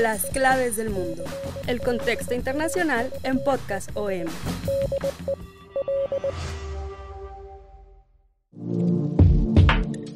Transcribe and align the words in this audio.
Las 0.00 0.26
claves 0.26 0.76
del 0.76 0.90
mundo. 0.90 1.24
El 1.66 1.80
contexto 1.80 2.32
internacional 2.32 3.12
en 3.24 3.42
Podcast 3.42 3.90
OM. 3.94 4.26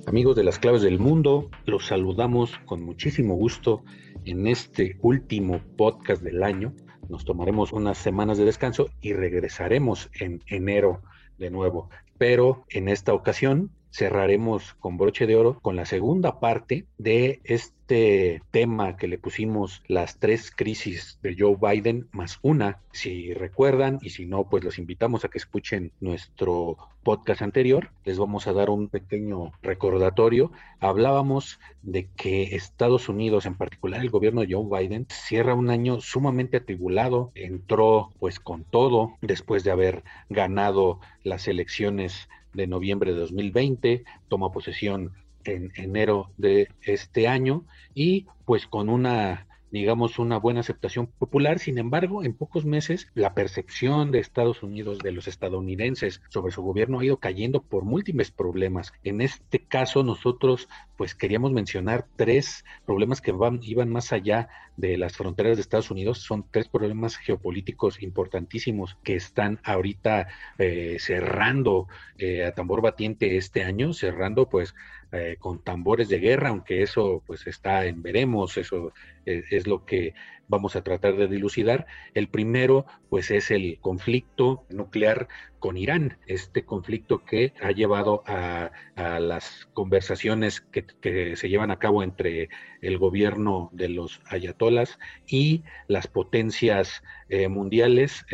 Amigos 0.07 0.37
de 0.37 0.45
las 0.45 0.61
claves 0.61 0.83
del 0.83 1.01
mundo, 1.01 1.51
los 1.67 1.87
saludamos 1.87 2.59
con 2.65 2.83
muchísimo 2.83 3.35
gusto 3.35 3.83
en 4.25 4.47
este 4.47 4.99
último 5.01 5.61
podcast 5.77 6.23
del 6.23 6.45
año. 6.45 6.75
Nos 7.09 7.25
tomaremos 7.25 7.73
unas 7.73 7.99
semanas 7.99 8.39
de 8.39 8.45
descanso 8.45 8.89
y 9.01 9.15
regresaremos 9.15 10.11
en 10.21 10.43
enero 10.47 11.03
de 11.39 11.51
nuevo. 11.51 11.91
Pero 12.19 12.67
en 12.69 12.89
esta 12.89 13.15
ocasión 13.15 13.73
cerraremos 13.93 14.75
con 14.81 14.97
broche 14.97 15.27
de 15.27 15.37
oro 15.37 15.61
con 15.61 15.77
la 15.77 15.85
segunda 15.85 16.41
parte 16.41 16.87
de 16.99 17.41
este 17.45 18.41
tema 18.51 18.97
que 18.97 19.07
le 19.07 19.19
pusimos 19.19 19.83
las 19.87 20.19
tres 20.19 20.51
crisis 20.51 21.19
de 21.23 21.37
Joe 21.39 21.57
Biden 21.61 22.09
más 22.11 22.39
una. 22.41 22.81
Si 22.93 23.35
recuerdan 23.35 23.99
y 24.01 24.11
si 24.11 24.25
no, 24.25 24.49
pues 24.49 24.65
los 24.65 24.79
invitamos 24.79 25.25
a 25.25 25.29
que 25.29 25.37
escuchen 25.37 25.93
nuestro 26.01 26.79
podcast 27.03 27.43
anterior. 27.43 27.91
Les 28.05 28.19
vamos 28.19 28.47
a 28.47 28.55
dar 28.55 28.71
un 28.71 28.89
pequeño 28.89 29.53
recordatorio. 29.63 30.53
Hablábamos 30.81 31.61
de 31.83 32.09
que 32.17 32.57
Estados 32.57 33.11
Unidos, 33.11 33.45
en 33.45 33.57
particular 33.57 34.01
el 34.01 34.11
gobierno 34.11 34.41
de 34.41 34.55
Joe 34.55 34.81
Biden, 34.81 35.07
cierra 35.11 35.55
un 35.55 35.69
año 35.69 36.01
sumamente 36.01 36.57
atribulado. 36.57 37.31
Entró 37.35 38.11
pues 38.19 38.41
con 38.41 38.65
todo 38.65 39.17
después 39.21 39.65
de 39.65 39.71
haber 39.71 40.03
ganado 40.31 41.01
las 41.25 41.47
elecciones 41.47 42.29
de 42.55 42.67
noviembre 42.67 43.13
de 43.13 43.21
2020, 43.21 44.05
toma 44.29 44.53
posesión 44.53 45.13
en 45.45 45.73
enero 45.77 46.31
de 46.37 46.69
este 46.83 47.27
año 47.29 47.65
y 47.95 48.27
pues 48.45 48.67
con 48.67 48.89
una 48.89 49.47
digamos, 49.73 50.19
una 50.19 50.39
buena 50.39 50.61
aceptación 50.61 51.07
popular. 51.07 51.59
Sin 51.59 51.79
embargo, 51.79 52.23
en 52.23 52.35
pocos 52.35 52.67
meses, 52.67 53.09
la 53.15 53.35
percepción 53.35 54.13
de 54.13 54.19
Estados 54.19 54.63
Unidos, 54.63 54.99
de 54.99 55.13
los 55.13 55.27
estadounidenses 55.27 56.21
sobre 56.29 56.53
su 56.53 56.63
gobierno 56.63 57.01
ha 57.01 57.05
ido 57.05 57.17
cayendo 57.17 57.63
por 57.63 57.85
múltiples 57.85 58.31
problemas. 58.31 58.93
En 59.03 59.23
este 59.23 59.61
caso, 59.61 60.03
nosotros, 60.03 60.69
pues, 60.97 61.15
queríamos 61.15 61.53
mencionar 61.53 62.07
tres 62.17 62.65
problemas 62.85 63.23
que 63.23 63.33
van, 63.33 63.61
iban 63.63 63.89
más 63.89 64.13
allá 64.13 64.49
de 64.77 64.99
las 64.99 65.17
fronteras 65.17 65.57
de 65.57 65.63
Estados 65.63 65.91
Unidos. 65.91 66.19
Son 66.19 66.45
tres 66.51 66.69
problemas 66.69 67.17
geopolíticos 67.17 68.03
importantísimos 68.03 68.99
que 69.03 69.15
están 69.15 69.59
ahorita 69.65 70.29
eh, 70.59 70.97
cerrando 70.99 71.89
eh, 72.19 72.45
a 72.45 72.53
tambor 72.53 72.83
batiente 72.83 73.39
este 73.39 73.65
año, 73.65 73.95
cerrando, 73.95 74.51
pues, 74.51 74.75
eh, 75.15 75.37
con 75.39 75.63
tambores 75.63 76.09
de 76.09 76.21
guerra, 76.21 76.49
aunque 76.49 76.81
eso 76.81 77.23
pues 77.27 77.47
está 77.47 77.85
en 77.85 78.01
veremos, 78.01 78.57
eso 78.57 78.95
eh, 79.27 79.43
es, 79.51 79.67
lo 79.67 79.85
que 79.85 80.15
vamos 80.49 80.75
a 80.75 80.83
tratar 80.83 81.17
de 81.17 81.29
dilucidar. 81.29 81.85
El 82.15 82.29
primero 82.29 82.87
pues 83.11 83.31
es 83.31 83.51
el 83.51 83.79
conflicto 83.83 84.65
nuclear 84.71 85.29
con 85.59 85.77
Irán, 85.77 86.17
este 86.27 86.65
conflicto 86.65 87.27
que 87.27 87.53
ha 87.61 87.73
llevado 87.73 88.23
a, 88.27 88.71
las 88.97 89.69
conversaciones 89.75 90.63
que, 90.63 91.37
se 91.37 91.49
llevan 91.51 91.71
a 91.71 91.79
cabo 91.79 92.03
entre 92.03 92.49
el 92.81 92.97
gobierno 92.97 93.69
de 93.75 93.91
los 93.91 94.23
ayatolas 94.25 94.99
y 95.27 95.63
las 95.89 96.07
potencias 96.07 97.03
eh, 97.29 97.49
mundiales 97.49 98.25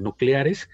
nucleares, 0.00 0.68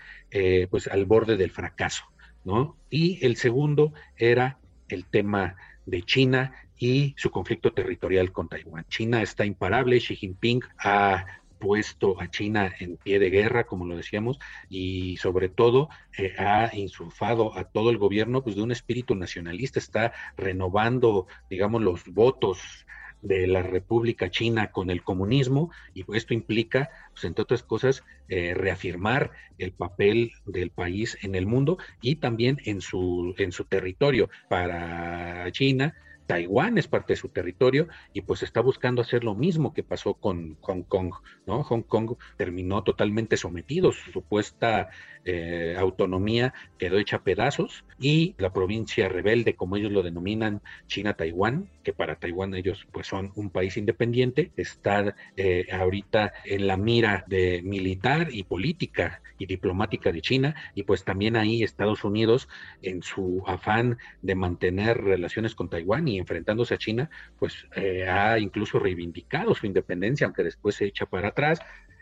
pues 0.71 0.89
al 0.89 1.05
borde 1.05 1.37
del 1.37 1.51
fracaso. 1.51 2.05
¿No? 2.43 2.79
Y 2.89 3.23
el 3.27 3.37
segundo 3.37 3.93
era 4.17 4.60
el 4.91 5.05
tema 5.05 5.57
de 5.87 6.03
China 6.03 6.53
y 6.79 7.15
su 7.17 7.31
conflicto 7.31 7.73
territorial 7.73 8.33
con 8.33 8.49
Taiwán. 8.49 8.87
China 8.89 9.23
está 9.23 9.45
imparable, 9.45 9.99
Xi 9.99 10.17
Jinping 10.17 10.63
ha 10.79 11.27
puesto 11.59 12.21
a 12.21 12.29
China 12.31 12.73
en 12.81 12.97
pie 12.97 13.19
de 13.19 13.31
guerra, 13.31 13.65
como 13.65 13.85
lo 13.85 13.97
decíamos, 13.97 14.41
y 14.69 15.19
sobre 15.19 15.49
todo 15.49 15.91
eh, 16.17 16.35
ha 16.39 16.75
insulfado 16.75 17.57
a 17.57 17.65
todo 17.65 17.91
el 17.91 17.99
gobierno 17.99 18.43
pues, 18.43 18.57
de 18.57 18.63
un 18.63 18.73
espíritu 18.73 19.15
nacionalista, 19.15 19.79
está 19.79 20.13
renovando, 20.37 21.27
digamos, 21.51 21.83
los 21.83 22.05
votos 22.07 22.87
de 23.23 23.47
la 23.47 23.63
República 23.63 24.31
China 24.31 24.71
con 24.71 24.91
el 24.91 25.03
comunismo 25.03 25.71
y 25.95 26.05
esto 26.15 26.35
implica, 26.35 26.91
pues, 27.13 27.25
entre 27.25 27.43
otras 27.43 27.63
cosas, 27.63 28.05
eh, 28.29 28.55
reafirmar 28.55 29.31
el 29.59 29.73
papel 29.73 30.33
del 30.47 30.71
país 30.71 31.19
en 31.23 31.35
el 31.35 31.47
mundo 31.47 31.79
y 32.01 32.17
también 32.17 32.59
en 32.65 32.81
su, 32.81 33.35
en 33.39 33.53
su 33.53 33.65
territorio. 33.65 34.31
Para 34.49 35.51
China, 35.53 35.95
Taiwán 36.31 36.79
es 36.79 36.87
parte 36.87 37.15
de 37.15 37.17
su 37.17 37.31
territorio 37.31 37.89
y 38.13 38.21
pues 38.21 38.45
está 38.45 38.61
buscando 38.61 39.03
hacer 39.03 39.25
lo 39.25 39.35
mismo 39.35 39.75
que 39.75 39.83
pasó 39.83 40.15
con 40.15 40.57
Hong 40.61 40.85
Kong, 40.85 41.13
¿no? 41.45 41.65
Hong 41.65 41.83
Kong 41.83 42.13
terminó 42.37 42.85
totalmente 42.85 43.37
sometido, 43.37 43.91
su 43.91 44.13
supuesta 44.13 44.91
eh, 45.25 45.75
autonomía 45.77 46.55
quedó 46.79 46.99
hecha 46.99 47.17
a 47.17 47.25
pedazos 47.25 47.85
y 47.99 48.37
la 48.39 48.53
provincia 48.53 49.09
rebelde, 49.09 49.57
como 49.57 49.77
ellos 49.77 49.91
lo 49.91 50.05
denominan, 50.05 50.63
China-Taiwán, 50.87 51.69
que 51.83 51.93
para 51.93 52.15
Taiwán 52.15 52.55
ellos 52.55 52.87
pues 52.93 53.09
son 53.09 53.33
un 53.35 53.51
país 53.51 53.77
independiente, 53.77 54.53
está 54.57 55.17
eh, 55.37 55.67
ahorita 55.73 56.33
en 56.45 56.69
la 56.69 56.77
mira 56.77 57.25
de 57.27 57.61
militar 57.63 58.29
y 58.31 58.45
política 58.45 59.21
y 59.37 59.47
diplomática 59.47 60.13
de 60.13 60.21
China 60.21 60.55
y 60.75 60.85
pues 60.85 61.05
también 61.05 61.37
ahí 61.37 61.63
Estados 61.63 62.05
Unidos 62.05 62.49
en 62.83 63.03
su 63.03 63.43
afán 63.47 63.99
de 64.23 64.35
mantener 64.35 65.03
relaciones 65.03 65.55
con 65.55 65.69
Taiwán 65.69 66.07
y 66.09 66.20
enfrentándose 66.21 66.75
a 66.75 66.79
China, 66.79 67.11
pues 67.39 67.67
eh, 67.77 68.09
ha 68.09 68.39
incluso 68.39 68.79
reivindicado 68.79 69.55
su 69.55 69.67
independencia, 69.67 70.27
aunque 70.27 70.45
después 70.45 70.77
se 70.77 70.87
echa 70.87 71.07
para 71.07 71.29
atrás, 71.29 71.61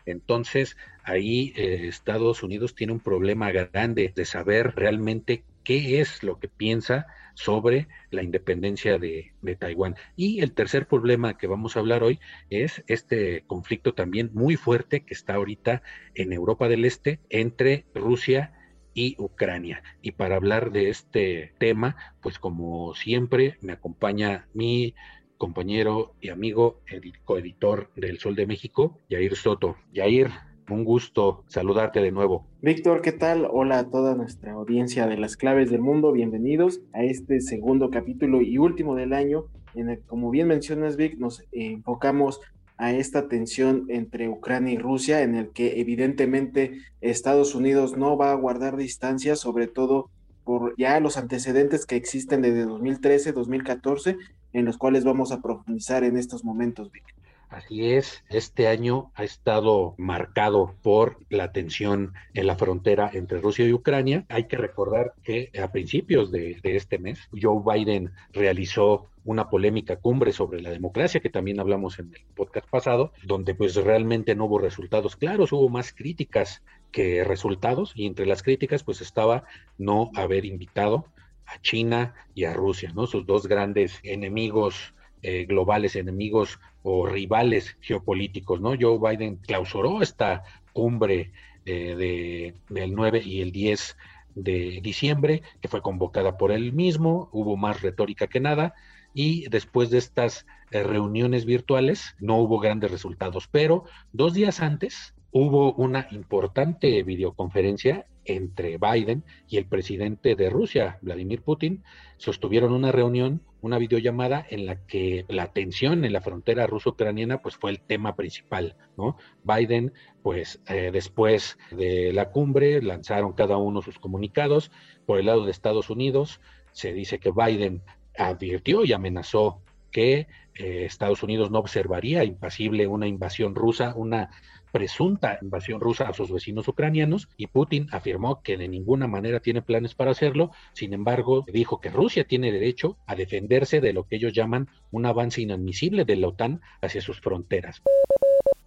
entonces, 0.08 0.78
ahí 1.04 1.52
eh, 1.54 1.86
Estados 1.86 2.42
Unidos 2.42 2.74
tiene 2.74 2.94
un 2.94 3.00
problema 3.00 3.52
grande 3.52 4.10
de 4.14 4.24
saber 4.24 4.72
realmente 4.74 5.44
qué 5.64 6.00
es 6.00 6.22
lo 6.22 6.38
que 6.38 6.48
piensa 6.48 7.06
sobre 7.34 7.88
la 8.10 8.22
independencia 8.22 8.98
de, 8.98 9.32
Taiwán. 9.58 9.96
Y 10.16 10.40
el 10.40 10.52
tercer 10.52 10.86
problema 10.86 11.36
que 11.36 11.46
vamos 11.46 11.76
a 11.76 11.80
hablar 11.80 12.02
hoy 12.02 12.20
es 12.48 12.82
este 12.86 13.44
conflicto 13.46 13.92
también 13.92 14.30
muy 14.32 14.56
fuerte 14.56 15.04
que 15.04 15.12
está 15.12 15.34
ahorita 15.34 15.82
en 16.14 16.32
Europa 16.32 16.68
del 16.68 16.86
Este 16.86 17.20
entre 17.28 17.84
Rusia 17.94 18.54
y 18.98 19.14
Ucrania. 19.18 19.84
Y 20.02 20.12
para 20.12 20.34
hablar 20.34 20.72
de 20.72 20.88
este 20.88 21.52
tema, 21.58 21.94
pues 22.20 22.40
como 22.40 22.94
siempre, 22.94 23.56
me 23.60 23.72
acompaña 23.72 24.48
mi 24.54 24.94
compañero 25.36 26.14
y 26.20 26.30
amigo, 26.30 26.80
coeditor 27.24 27.92
del 27.94 28.18
Sol 28.18 28.34
de 28.34 28.48
México, 28.48 28.98
Yair 29.08 29.36
Soto. 29.36 29.76
Yair, 29.92 30.30
un 30.68 30.82
gusto 30.82 31.44
saludarte 31.46 32.00
de 32.00 32.10
nuevo. 32.10 32.48
Víctor, 32.60 33.00
¿qué 33.00 33.12
tal? 33.12 33.46
Hola 33.48 33.78
a 33.78 33.88
toda 33.88 34.16
nuestra 34.16 34.54
audiencia 34.54 35.06
de 35.06 35.16
las 35.16 35.36
claves 35.36 35.70
del 35.70 35.80
mundo. 35.80 36.10
Bienvenidos 36.10 36.80
a 36.92 37.04
este 37.04 37.40
segundo 37.40 37.90
capítulo 37.90 38.42
y 38.42 38.58
último 38.58 38.96
del 38.96 39.12
año, 39.12 39.44
en 39.76 39.90
el, 39.90 40.00
como 40.00 40.30
bien 40.30 40.48
mencionas, 40.48 40.96
Vic, 40.96 41.18
nos 41.18 41.44
enfocamos 41.52 42.40
a 42.78 42.92
esta 42.92 43.28
tensión 43.28 43.86
entre 43.88 44.28
Ucrania 44.28 44.72
y 44.72 44.78
Rusia, 44.78 45.22
en 45.22 45.34
el 45.34 45.50
que 45.50 45.80
evidentemente 45.80 46.78
Estados 47.00 47.54
Unidos 47.54 47.96
no 47.96 48.16
va 48.16 48.30
a 48.30 48.36
guardar 48.36 48.76
distancia, 48.76 49.36
sobre 49.36 49.66
todo 49.66 50.10
por 50.44 50.74
ya 50.78 50.98
los 51.00 51.18
antecedentes 51.18 51.84
que 51.84 51.96
existen 51.96 52.40
desde 52.40 52.64
2013, 52.64 53.32
2014 53.32 54.16
en 54.52 54.64
los 54.64 54.78
cuales 54.78 55.04
vamos 55.04 55.32
a 55.32 55.42
profundizar 55.42 56.04
en 56.04 56.16
estos 56.16 56.44
momentos, 56.44 56.90
Vic. 56.90 57.04
Así 57.48 57.92
es, 57.92 58.24
este 58.28 58.68
año 58.68 59.10
ha 59.14 59.24
estado 59.24 59.94
marcado 59.96 60.74
por 60.82 61.16
la 61.30 61.50
tensión 61.50 62.12
en 62.34 62.46
la 62.46 62.56
frontera 62.56 63.10
entre 63.14 63.40
Rusia 63.40 63.66
y 63.66 63.72
Ucrania. 63.72 64.26
Hay 64.28 64.44
que 64.44 64.58
recordar 64.58 65.14
que 65.22 65.50
a 65.58 65.72
principios 65.72 66.30
de, 66.30 66.60
este 66.62 66.98
mes, 66.98 67.18
Joe 67.40 67.62
Biden 67.64 68.12
realizó 68.32 69.06
una 69.24 69.48
polémica 69.48 69.96
cumbre 69.96 70.32
sobre 70.32 70.60
la 70.60 70.70
democracia, 70.70 71.20
que 71.20 71.30
también 71.30 71.58
hablamos 71.58 71.98
en 71.98 72.12
el 72.14 72.22
podcast 72.34 72.68
pasado, 72.68 73.12
donde 73.24 73.54
pues 73.54 73.76
realmente 73.76 74.34
no 74.34 74.44
hubo 74.44 74.58
resultados 74.58 75.16
claros, 75.16 75.50
hubo 75.52 75.70
más 75.70 75.94
críticas 75.94 76.62
que 76.92 77.24
resultados, 77.24 77.92
y 77.94 78.06
entre 78.06 78.26
las 78.26 78.42
críticas 78.42 78.84
pues 78.84 79.00
estaba 79.00 79.44
no 79.78 80.10
haber 80.14 80.44
invitado 80.44 81.06
a 81.46 81.58
China 81.62 82.14
y 82.34 82.44
a 82.44 82.52
Rusia, 82.52 82.92
¿no? 82.94 83.06
Sus 83.06 83.24
dos 83.24 83.46
grandes 83.46 84.00
enemigos 84.02 84.92
eh, 85.22 85.46
globales, 85.46 85.96
enemigos 85.96 86.60
o 86.90 87.06
rivales 87.06 87.76
geopolíticos, 87.80 88.62
¿no? 88.62 88.72
Joe 88.80 88.98
Biden 88.98 89.36
clausuró 89.36 90.00
esta 90.00 90.42
cumbre 90.72 91.32
eh, 91.66 92.54
del 92.70 92.94
9 92.94 93.22
y 93.22 93.42
el 93.42 93.52
10 93.52 93.96
de 94.34 94.80
diciembre, 94.82 95.42
que 95.60 95.68
fue 95.68 95.82
convocada 95.82 96.38
por 96.38 96.50
él 96.50 96.72
mismo, 96.72 97.28
hubo 97.32 97.58
más 97.58 97.82
retórica 97.82 98.26
que 98.26 98.40
nada, 98.40 98.74
y 99.12 99.48
después 99.50 99.90
de 99.90 99.98
estas 99.98 100.46
eh, 100.70 100.82
reuniones 100.82 101.44
virtuales 101.44 102.16
no 102.20 102.38
hubo 102.38 102.58
grandes 102.58 102.90
resultados, 102.90 103.48
pero 103.48 103.84
dos 104.12 104.32
días 104.32 104.60
antes 104.60 105.14
hubo 105.30 105.74
una 105.74 106.08
importante 106.10 107.02
videoconferencia 107.02 108.06
entre 108.24 108.78
Biden 108.78 109.24
y 109.46 109.58
el 109.58 109.66
presidente 109.66 110.36
de 110.36 110.48
Rusia, 110.48 110.98
Vladimir 111.02 111.42
Putin, 111.42 111.82
sostuvieron 112.16 112.72
una 112.72 112.92
reunión, 112.92 113.42
una 113.60 113.78
videollamada 113.78 114.46
en 114.48 114.66
la 114.66 114.86
que 114.86 115.24
la 115.28 115.52
tensión 115.52 116.04
en 116.04 116.12
la 116.12 116.20
frontera 116.20 116.66
ruso-ucraniana 116.66 117.42
pues 117.42 117.56
fue 117.56 117.70
el 117.70 117.80
tema 117.80 118.14
principal, 118.14 118.76
¿no? 118.96 119.16
Biden 119.44 119.92
pues 120.22 120.60
eh, 120.68 120.90
después 120.92 121.58
de 121.70 122.12
la 122.12 122.30
cumbre 122.30 122.82
lanzaron 122.82 123.32
cada 123.32 123.56
uno 123.56 123.82
sus 123.82 123.98
comunicados 123.98 124.70
por 125.06 125.18
el 125.18 125.26
lado 125.26 125.44
de 125.44 125.50
Estados 125.50 125.90
Unidos, 125.90 126.40
se 126.72 126.92
dice 126.92 127.18
que 127.18 127.32
Biden 127.32 127.82
advirtió 128.16 128.84
y 128.84 128.92
amenazó 128.92 129.62
que 129.90 130.26
eh, 130.54 130.84
Estados 130.84 131.22
Unidos 131.22 131.50
no 131.50 131.58
observaría 131.58 132.24
impasible 132.24 132.86
una 132.86 133.06
invasión 133.06 133.54
rusa, 133.54 133.94
una 133.96 134.30
presunta 134.72 135.38
invasión 135.42 135.80
rusa 135.80 136.08
a 136.08 136.12
sus 136.12 136.30
vecinos 136.30 136.68
ucranianos 136.68 137.28
y 137.36 137.46
Putin 137.46 137.88
afirmó 137.92 138.42
que 138.42 138.56
de 138.56 138.68
ninguna 138.68 139.06
manera 139.06 139.40
tiene 139.40 139.62
planes 139.62 139.94
para 139.94 140.10
hacerlo, 140.10 140.50
sin 140.72 140.92
embargo 140.92 141.44
dijo 141.52 141.80
que 141.80 141.90
Rusia 141.90 142.24
tiene 142.24 142.52
derecho 142.52 142.96
a 143.06 143.14
defenderse 143.14 143.80
de 143.80 143.92
lo 143.92 144.04
que 144.04 144.16
ellos 144.16 144.32
llaman 144.32 144.68
un 144.90 145.06
avance 145.06 145.40
inadmisible 145.40 146.04
de 146.04 146.16
la 146.16 146.28
OTAN 146.28 146.60
hacia 146.80 147.00
sus 147.00 147.20
fronteras. 147.20 147.82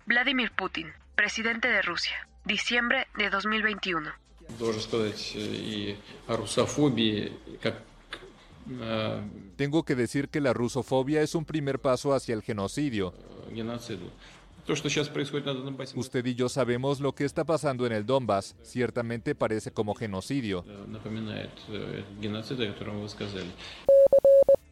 Vladimir 0.05 0.51
Putin, 0.51 0.87
presidente 1.15 1.67
de 1.67 1.81
Rusia, 1.81 2.27
diciembre 2.45 3.07
de 3.17 3.29
2021. 3.29 4.11
Tengo 9.55 9.83
que 9.83 9.95
decir 9.95 10.29
que 10.29 10.41
la 10.41 10.53
rusofobia 10.53 11.21
es 11.21 11.35
un 11.35 11.45
primer 11.45 11.79
paso 11.79 12.13
hacia 12.13 12.33
el 12.35 12.41
genocidio. 12.41 13.13
Usted 15.99 16.25
y 16.25 16.35
yo 16.35 16.49
sabemos 16.49 16.99
lo 16.99 17.13
que 17.13 17.25
está 17.25 17.43
pasando 17.43 17.85
en 17.85 17.93
el 17.93 18.05
Donbass. 18.05 18.55
Ciertamente 18.61 19.35
parece 19.35 19.71
como 19.71 19.95
genocidio. 19.95 20.63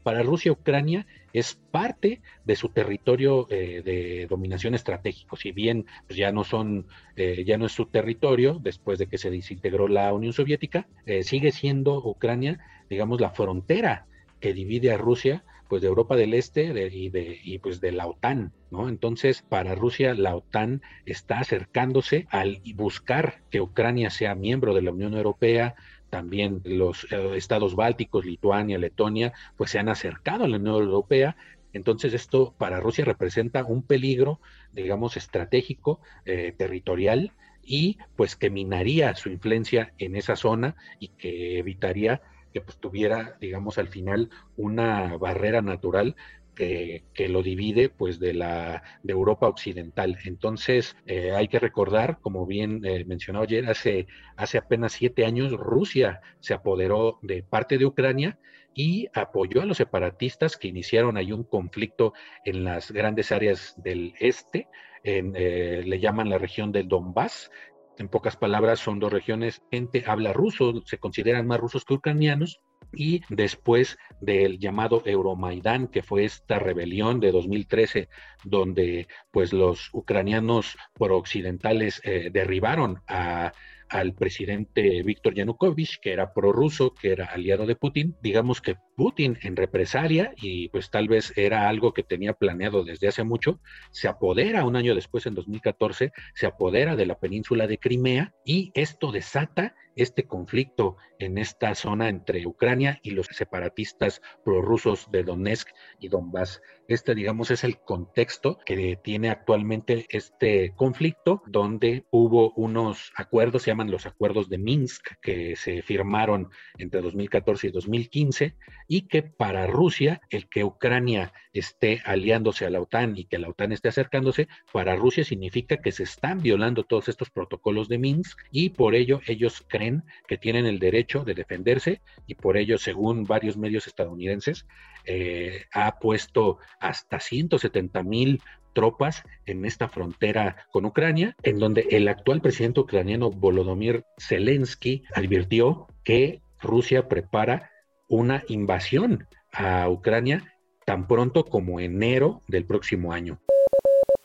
Para 0.03 0.23
Rusia, 0.23 0.51
Ucrania 0.51 1.05
es 1.33 1.55
parte 1.71 2.21
de 2.45 2.55
su 2.55 2.69
territorio 2.69 3.47
eh, 3.49 3.81
de 3.83 4.27
dominación 4.27 4.73
estratégico. 4.73 5.35
Si 5.35 5.51
bien 5.51 5.85
pues, 6.07 6.17
ya 6.17 6.31
no 6.31 6.43
son, 6.43 6.87
eh, 7.15 7.43
ya 7.45 7.57
no 7.57 7.65
es 7.65 7.73
su 7.73 7.85
territorio 7.85 8.59
después 8.61 8.97
de 8.97 9.07
que 9.07 9.17
se 9.17 9.29
desintegró 9.29 9.87
la 9.87 10.11
Unión 10.13 10.33
Soviética, 10.33 10.87
eh, 11.05 11.23
sigue 11.23 11.51
siendo 11.51 11.97
Ucrania, 11.97 12.59
digamos, 12.89 13.19
la 13.19 13.31
frontera 13.31 14.05
que 14.39 14.53
divide 14.53 14.91
a 14.91 14.97
Rusia 14.97 15.43
pues 15.69 15.83
de 15.83 15.87
Europa 15.87 16.15
del 16.15 16.33
Este 16.33 16.63
y, 16.91 17.09
de, 17.09 17.39
y 17.41 17.59
pues 17.59 17.79
de 17.79 17.91
la 17.91 18.07
OTAN, 18.07 18.51
¿no? 18.71 18.89
Entonces, 18.89 19.43
para 19.43 19.75
Rusia, 19.75 20.15
la 20.15 20.35
OTAN 20.35 20.81
está 21.05 21.39
acercándose 21.39 22.27
al 22.31 22.61
buscar 22.75 23.43
que 23.51 23.61
Ucrania 23.61 24.09
sea 24.09 24.35
miembro 24.35 24.73
de 24.73 24.81
la 24.81 24.91
Unión 24.91 25.13
Europea, 25.13 25.75
también 26.09 26.61
los 26.65 27.05
eh, 27.11 27.35
estados 27.35 27.75
bálticos, 27.75 28.25
Lituania, 28.25 28.79
Letonia, 28.79 29.31
pues 29.55 29.69
se 29.69 29.79
han 29.79 29.89
acercado 29.89 30.43
a 30.43 30.47
la 30.47 30.57
Unión 30.57 30.75
Europea. 30.75 31.37
Entonces 31.71 32.13
esto 32.13 32.55
para 32.57 32.79
Rusia 32.79 33.05
representa 33.05 33.63
un 33.63 33.83
peligro, 33.83 34.39
digamos, 34.73 35.17
estratégico, 35.17 36.01
eh, 36.25 36.51
territorial, 36.57 37.31
y 37.61 37.99
pues 38.15 38.35
que 38.35 38.49
minaría 38.49 39.13
su 39.13 39.29
influencia 39.29 39.93
en 39.99 40.15
esa 40.15 40.35
zona 40.35 40.75
y 40.99 41.09
que 41.09 41.59
evitaría 41.59 42.23
que 42.53 42.61
pues 42.61 42.77
tuviera, 42.77 43.37
digamos, 43.39 43.77
al 43.77 43.87
final 43.87 44.29
una 44.57 45.17
barrera 45.17 45.61
natural 45.61 46.15
que, 46.55 47.03
que, 47.13 47.29
lo 47.29 47.41
divide 47.41 47.89
pues 47.89 48.19
de 48.19 48.33
la 48.33 48.83
de 49.03 49.13
Europa 49.13 49.47
occidental. 49.47 50.17
Entonces 50.25 50.97
eh, 51.05 51.31
hay 51.31 51.47
que 51.47 51.59
recordar, 51.59 52.19
como 52.21 52.45
bien 52.45 52.85
eh, 52.85 53.05
mencionó 53.05 53.41
ayer, 53.41 53.69
hace, 53.69 54.07
hace 54.35 54.57
apenas 54.57 54.93
siete 54.93 55.25
años 55.25 55.53
Rusia 55.53 56.21
se 56.39 56.53
apoderó 56.53 57.19
de 57.21 57.43
parte 57.43 57.77
de 57.77 57.85
Ucrania 57.85 58.37
y 58.73 59.07
apoyó 59.13 59.61
a 59.61 59.65
los 59.65 59.77
separatistas 59.77 60.57
que 60.57 60.67
iniciaron 60.67 61.17
ahí 61.17 61.31
un 61.31 61.43
conflicto 61.43 62.13
en 62.45 62.63
las 62.63 62.91
grandes 62.91 63.31
áreas 63.31 63.73
del 63.77 64.13
este, 64.19 64.67
en, 65.03 65.33
eh, 65.35 65.83
le 65.85 65.99
llaman 65.99 66.29
la 66.29 66.37
región 66.37 66.71
del 66.71 66.87
Donbass, 66.87 67.51
en 67.99 68.07
pocas 68.07 68.37
palabras, 68.37 68.79
son 68.79 68.99
dos 68.99 69.13
regiones, 69.13 69.61
gente 69.71 70.03
habla 70.07 70.33
ruso, 70.33 70.81
se 70.85 70.97
consideran 70.97 71.45
más 71.45 71.59
rusos 71.59 71.85
que 71.85 71.93
ucranianos, 71.93 72.59
y 72.93 73.21
después 73.29 73.97
del 74.19 74.57
llamado 74.57 75.03
Euromaidán, 75.05 75.87
que 75.87 76.01
fue 76.01 76.25
esta 76.25 76.59
rebelión 76.59 77.19
de 77.19 77.31
2013, 77.31 78.09
donde 78.43 79.07
pues 79.31 79.53
los 79.53 79.89
ucranianos 79.93 80.77
prooccidentales 80.93 82.01
eh, 82.03 82.29
derribaron 82.31 83.01
al 83.07 84.13
presidente 84.13 85.03
Víctor 85.03 85.35
Yanukovych, 85.35 85.99
que 86.01 86.13
era 86.13 86.33
prorruso, 86.33 86.93
que 86.93 87.11
era 87.11 87.25
aliado 87.25 87.65
de 87.65 87.75
Putin. 87.75 88.15
Digamos 88.21 88.61
que 88.61 88.75
Putin 88.99 89.37
en 89.43 89.55
represalia, 89.55 90.33
y 90.35 90.67
pues 90.67 90.91
tal 90.91 91.07
vez 91.07 91.31
era 91.37 91.69
algo 91.69 91.93
que 91.93 92.03
tenía 92.03 92.33
planeado 92.33 92.83
desde 92.83 93.07
hace 93.07 93.23
mucho, 93.23 93.61
se 93.91 94.09
apodera 94.09 94.65
un 94.65 94.75
año 94.75 94.93
después, 94.93 95.25
en 95.25 95.35
2014, 95.35 96.11
se 96.35 96.45
apodera 96.45 96.97
de 96.97 97.05
la 97.05 97.17
península 97.17 97.65
de 97.65 97.77
Crimea 97.77 98.33
y 98.43 98.73
esto 98.75 99.13
desata 99.13 99.73
este 99.95 100.25
conflicto 100.25 100.97
en 101.19 101.37
esta 101.37 101.75
zona 101.75 102.09
entre 102.09 102.45
Ucrania 102.47 102.99
y 103.03 103.11
los 103.11 103.27
separatistas 103.27 104.21
prorrusos 104.45 105.09
de 105.11 105.23
Donetsk 105.23 105.69
y 105.99 106.07
Donbass. 106.07 106.61
Este, 106.87 107.13
digamos, 107.13 107.51
es 107.51 107.63
el 107.63 107.79
contexto 107.79 108.57
que 108.65 108.97
tiene 109.03 109.29
actualmente 109.29 110.05
este 110.09 110.73
conflicto, 110.75 111.43
donde 111.47 112.05
hubo 112.09 112.53
unos 112.53 113.11
acuerdos, 113.15 113.63
se 113.63 113.71
llaman 113.71 113.91
los 113.91 114.05
acuerdos 114.05 114.49
de 114.49 114.57
Minsk, 114.57 115.05
que 115.21 115.55
se 115.55 115.81
firmaron 115.81 116.49
entre 116.77 117.01
2014 117.01 117.67
y 117.67 117.71
2015, 117.71 118.55
y 118.91 119.01
que 119.03 119.21
para 119.21 119.67
Rusia, 119.67 120.19
el 120.31 120.49
que 120.49 120.63
Ucrania 120.63 121.31
esté 121.53 122.01
aliándose 122.05 122.65
a 122.65 122.71
la 122.71 122.81
OTAN 122.81 123.15
y 123.17 123.25
que 123.25 123.37
la 123.37 123.47
OTAN 123.47 123.71
esté 123.71 123.89
acercándose, 123.89 124.47
para 124.73 124.95
Rusia 124.95 125.23
significa 125.23 125.77
que 125.77 125.91
se 125.91 126.03
están 126.03 126.41
violando 126.41 126.83
todos 126.83 127.07
estos 127.07 127.29
protocolos 127.29 127.87
de 127.87 127.99
Minsk 127.99 128.39
y 128.51 128.71
por 128.71 128.95
ello 128.95 129.21
ellos 129.27 129.63
creen 129.67 130.03
que 130.27 130.39
tienen 130.39 130.65
el 130.65 130.79
derecho 130.79 131.23
de 131.23 131.35
defenderse 131.35 132.01
y 132.25 132.33
por 132.33 132.57
ello, 132.57 132.79
según 132.79 133.25
varios 133.25 133.57
medios 133.57 133.85
estadounidenses, 133.85 134.65
eh, 135.05 135.65
ha 135.71 135.99
puesto 135.99 136.57
hasta 136.79 137.19
170 137.19 138.01
mil 138.01 138.41
tropas 138.73 139.23
en 139.45 139.65
esta 139.65 139.87
frontera 139.87 140.65
con 140.71 140.85
Ucrania, 140.85 141.35
en 141.43 141.59
donde 141.59 141.87
el 141.91 142.07
actual 142.07 142.41
presidente 142.41 142.79
ucraniano 142.79 143.29
Volodymyr 143.29 144.03
Zelensky 144.17 145.03
advirtió 145.13 145.85
que 146.03 146.41
Rusia 146.59 147.07
prepara 147.07 147.69
una 148.09 148.43
invasión 148.47 149.27
a 149.53 149.87
Ucrania 149.87 150.55
tan 150.85 151.07
pronto 151.07 151.45
como 151.45 151.79
enero 151.79 152.41
del 152.47 152.65
próximo 152.65 153.13
año. 153.13 153.39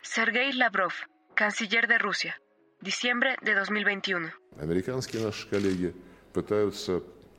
Sergei 0.02 0.52
Lavrov, 0.52 0.92
canciller 1.34 1.86
de 1.86 1.98
Rusia, 1.98 2.40
diciembre 2.80 3.36
de 3.42 3.54
2021. 3.54 4.30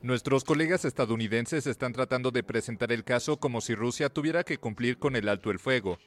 Nuestros 0.02 0.44
colegas 0.44 0.84
estadounidenses 0.84 1.66
están 1.66 1.92
tratando 1.92 2.30
de 2.30 2.44
presentar 2.44 2.92
el 2.92 3.02
caso 3.02 3.38
como 3.38 3.60
si 3.60 3.74
Rusia 3.74 4.08
tuviera 4.08 4.44
que 4.44 4.58
cumplir 4.58 4.98
con 4.98 5.16
el 5.16 5.28
alto 5.28 5.50
el 5.50 5.58
fuego, 5.58 5.98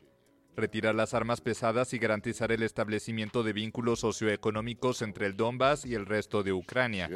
retirar 0.55 0.95
las 0.95 1.13
armas 1.13 1.41
pesadas 1.41 1.93
y 1.93 1.97
garantizar 1.97 2.53
el 2.53 2.63
establecimiento 2.63 3.43
de 3.43 3.51
vínculos 3.51 3.99
socioeconómicos 3.99 5.01
entre 5.01 5.25
el 5.25 5.35
Donbass 5.35 5.85
y 5.85 5.95
el 5.95 6.05
resto 6.05 6.43
de 6.43 6.53
Ucrania. 6.53 7.09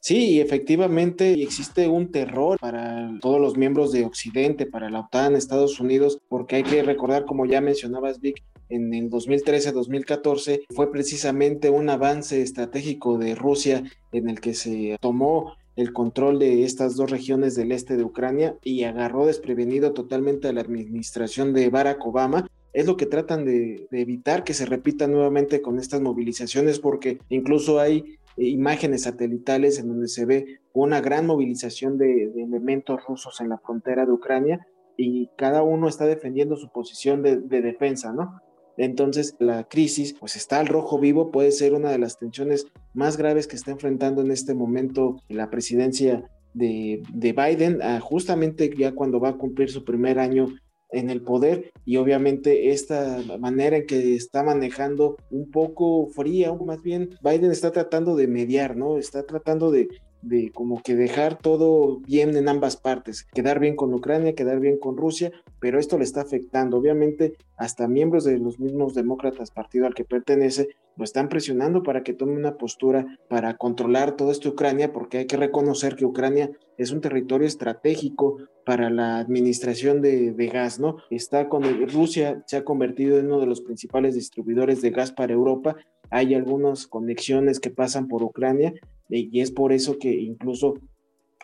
Sí, 0.00 0.40
efectivamente 0.40 1.42
existe 1.42 1.86
un 1.86 2.10
terror 2.10 2.58
para 2.58 3.12
todos 3.20 3.38
los 3.38 3.58
miembros 3.58 3.92
de 3.92 4.06
Occidente, 4.06 4.64
para 4.64 4.88
la 4.88 5.00
OTAN, 5.00 5.36
Estados 5.36 5.78
Unidos, 5.78 6.18
porque 6.28 6.56
hay 6.56 6.62
que 6.62 6.82
recordar, 6.82 7.26
como 7.26 7.44
ya 7.44 7.60
mencionabas, 7.60 8.18
Vic, 8.18 8.42
en 8.70 8.94
el 8.94 9.10
2013-2014 9.10 10.62
fue 10.70 10.90
precisamente 10.90 11.68
un 11.68 11.90
avance 11.90 12.40
estratégico 12.40 13.18
de 13.18 13.34
Rusia 13.34 13.82
en 14.12 14.30
el 14.30 14.40
que 14.40 14.54
se 14.54 14.96
tomó 15.00 15.54
el 15.76 15.92
control 15.92 16.38
de 16.38 16.64
estas 16.64 16.96
dos 16.96 17.10
regiones 17.10 17.54
del 17.54 17.72
este 17.72 17.96
de 17.96 18.04
Ucrania 18.04 18.56
y 18.62 18.84
agarró 18.84 19.26
desprevenido 19.26 19.92
totalmente 19.92 20.48
a 20.48 20.52
la 20.52 20.60
administración 20.62 21.52
de 21.52 21.68
Barack 21.68 22.04
Obama. 22.06 22.48
Es 22.72 22.86
lo 22.86 22.96
que 22.96 23.06
tratan 23.06 23.44
de, 23.44 23.88
de, 23.90 24.00
evitar 24.00 24.44
que 24.44 24.54
se 24.54 24.66
repita 24.66 25.08
nuevamente 25.08 25.60
con 25.60 25.78
estas 25.78 26.00
movilizaciones 26.00 26.78
porque 26.78 27.18
incluso 27.28 27.80
hay 27.80 28.18
imágenes 28.48 29.02
satelitales 29.02 29.78
en 29.78 29.88
donde 29.88 30.08
se 30.08 30.24
ve 30.24 30.60
una 30.72 31.00
gran 31.00 31.26
movilización 31.26 31.98
de, 31.98 32.32
elementos 32.36 33.04
rusos 33.06 33.40
en 33.40 33.48
la 33.48 33.58
frontera 33.58 34.06
de 34.06 34.12
Ucrania 34.12 34.66
y 34.96 35.30
cada 35.36 35.62
uno 35.62 35.88
está 35.88 36.06
defendiendo 36.06 36.56
su 36.56 36.70
posición 36.70 37.22
de, 37.22 37.36
de 37.36 37.62
defensa, 37.62 38.12
¿no? 38.12 38.40
Entonces, 38.76 39.36
la 39.38 39.64
crisis, 39.64 40.14
pues 40.18 40.36
está 40.36 40.58
al 40.58 40.66
rojo 40.66 40.98
vivo, 40.98 41.30
puede 41.30 41.52
ser 41.52 41.74
una 41.74 41.90
de 41.90 41.98
las 41.98 42.18
tensiones 42.18 42.66
más 42.94 43.16
graves 43.16 43.46
que 43.46 43.56
está 43.56 43.72
enfrentando 43.72 44.22
en 44.22 44.30
este 44.30 44.54
momento 44.54 45.16
la 45.28 45.50
presidencia 45.50 46.24
de, 46.54 47.02
Biden, 47.12 47.80
ah, 47.82 48.00
justamente 48.00 48.70
ya 48.76 48.92
cuando 48.92 49.20
va 49.20 49.30
a 49.30 49.38
cumplir 49.38 49.70
su 49.70 49.84
primer 49.84 50.18
año 50.18 50.48
en 50.92 51.10
el 51.10 51.22
poder 51.22 51.72
y 51.84 51.96
obviamente 51.96 52.70
esta 52.70 53.18
manera 53.38 53.76
en 53.76 53.86
que 53.86 54.14
está 54.14 54.42
manejando 54.42 55.16
un 55.30 55.50
poco 55.50 56.08
fría, 56.08 56.52
o 56.52 56.64
más 56.64 56.82
bien 56.82 57.10
Biden 57.22 57.50
está 57.50 57.70
tratando 57.70 58.16
de 58.16 58.26
mediar, 58.26 58.76
¿no? 58.76 58.98
Está 58.98 59.24
tratando 59.24 59.70
de, 59.70 59.88
de 60.22 60.50
como 60.52 60.82
que 60.82 60.94
dejar 60.94 61.38
todo 61.38 62.00
bien 62.00 62.36
en 62.36 62.48
ambas 62.48 62.76
partes, 62.76 63.24
quedar 63.34 63.58
bien 63.58 63.76
con 63.76 63.92
Ucrania, 63.94 64.34
quedar 64.34 64.60
bien 64.60 64.78
con 64.78 64.96
Rusia, 64.96 65.32
pero 65.60 65.78
esto 65.78 65.98
le 65.98 66.04
está 66.04 66.22
afectando. 66.22 66.76
Obviamente, 66.76 67.34
hasta 67.56 67.88
miembros 67.88 68.24
de 68.24 68.38
los 68.38 68.58
mismos 68.58 68.94
demócratas, 68.94 69.50
partido 69.50 69.86
al 69.86 69.94
que 69.94 70.04
pertenece, 70.04 70.68
lo 70.96 71.04
están 71.04 71.28
presionando 71.28 71.82
para 71.82 72.02
que 72.02 72.12
tome 72.12 72.34
una 72.34 72.56
postura 72.56 73.18
para 73.28 73.56
controlar 73.56 74.16
todo 74.16 74.30
esto 74.30 74.50
Ucrania, 74.50 74.92
porque 74.92 75.18
hay 75.18 75.26
que 75.26 75.36
reconocer 75.36 75.96
que 75.96 76.04
Ucrania 76.04 76.50
es 76.76 76.90
un 76.90 77.00
territorio 77.00 77.46
estratégico 77.46 78.36
para 78.66 78.90
la 78.90 79.18
administración 79.18 80.02
de, 80.02 80.32
de 80.32 80.46
gas, 80.48 80.78
¿no? 80.78 80.96
Está 81.10 81.48
con 81.48 81.62
Rusia 81.88 82.42
se 82.46 82.56
ha 82.56 82.64
convertido 82.64 83.18
en 83.18 83.26
uno 83.26 83.40
de 83.40 83.46
los 83.46 83.62
principales 83.62 84.14
distribuidores 84.14 84.82
de 84.82 84.90
gas 84.90 85.12
para 85.12 85.32
Europa. 85.32 85.76
Hay 86.10 86.34
algunas 86.34 86.86
conexiones 86.86 87.60
que 87.60 87.70
pasan 87.70 88.08
por 88.08 88.22
Ucrania 88.22 88.74
y 89.10 89.40
es 89.40 89.50
por 89.50 89.72
eso 89.72 89.98
que 89.98 90.12
incluso 90.12 90.74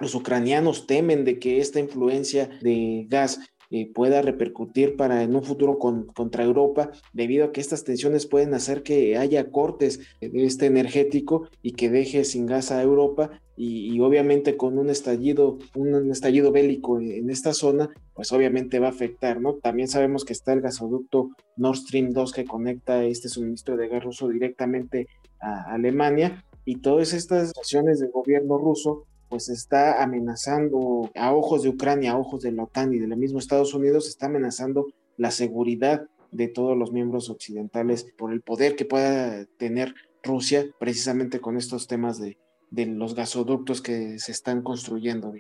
los 0.01 0.15
ucranianos 0.15 0.87
temen 0.87 1.25
de 1.25 1.39
que 1.39 1.59
esta 1.59 1.81
influencia 1.81 2.51
de 2.61 3.07
gas 3.09 3.41
eh, 3.71 3.91
pueda 3.93 4.23
repercutir 4.23 4.97
para 4.97 5.25
en 5.25 5.35
un 5.35 5.43
futuro 5.43 5.79
contra 5.79 6.45
Europa, 6.45 6.93
debido 7.13 7.47
a 7.47 7.53
que 7.53 7.61
estas 7.61 7.83
tensiones 7.83 8.27
pueden 8.27 8.55
hacer 8.55 8.85
que 8.85 9.17
haya 9.17 9.51
cortes 9.51 9.99
de 10.21 10.45
este 10.45 10.67
energético 10.67 11.49
y 11.63 11.73
que 11.73 11.91
deje 11.91 12.25
sin 12.25 12.47
gas 12.47 12.71
a 12.71 12.81
Europa 12.81 13.43
y, 13.57 13.99
obviamente 14.01 14.57
con 14.57 14.79
un 14.79 14.91
estallido, 14.91 15.59
un, 15.75 16.11
estallido 16.13 16.53
bélico 16.53 17.01
en 17.01 17.31
esta 17.31 17.55
zona, 17.55 17.89
pues 18.15 18.31
obviamente 18.31 18.79
va 18.79 18.89
a 18.89 18.91
afectar, 18.91 19.41
¿no? 19.41 19.55
También 19.55 19.89
sabemos 19.89 20.25
que 20.25 20.35
está 20.35 20.53
el 20.53 20.61
gasoducto 20.61 21.31
Nord 21.57 21.79
Stream 21.79 22.11
2 22.11 22.33
que 22.33 22.45
conecta 22.45 23.03
este 23.05 23.29
suministro 23.29 23.77
de 23.77 23.89
gas 23.89 24.05
ruso 24.05 24.29
directamente 24.29 25.09
a 25.41 25.73
Alemania 25.75 26.45
y 26.67 26.81
todas 26.81 27.15
estas 27.15 27.53
acciones 27.57 28.01
del 28.01 28.11
gobierno 28.11 28.59
ruso 28.59 29.07
pues 29.29 29.49
está 29.49 30.03
amenazando 30.03 31.11
a 31.15 31.35
ojos 31.35 31.63
de 31.63 31.71
Ucrania, 31.71 32.13
a 32.13 32.19
ojos 32.19 32.43
de 32.43 32.53
la 32.53 32.65
OTAN 32.65 32.93
y 32.93 32.99
de 32.99 33.07
los 33.07 33.19
mismo 33.19 33.39
Estados 33.39 33.73
Unidos, 33.73 34.09
está 34.09 34.27
amenazando 34.27 34.87
la 35.17 35.31
seguridad 35.31 36.07
de 36.33 36.49
todos 36.49 36.77
los 36.77 36.93
miembros 36.93 37.31
occidentales 37.31 38.07
por 38.19 38.33
el 38.33 38.43
poder 38.43 38.77
que 38.77 38.85
pueda 38.85 39.47
tener 39.59 39.95
Rusia 40.23 40.67
precisamente 40.79 41.41
con 41.41 41.57
estos 41.57 41.87
temas 41.87 42.21
de, 42.21 42.37
de 42.71 42.87
los 42.87 43.15
gasoductos 43.15 43.81
que 43.81 44.19
se 44.19 44.33
están 44.33 44.63
construyendo. 44.63 45.33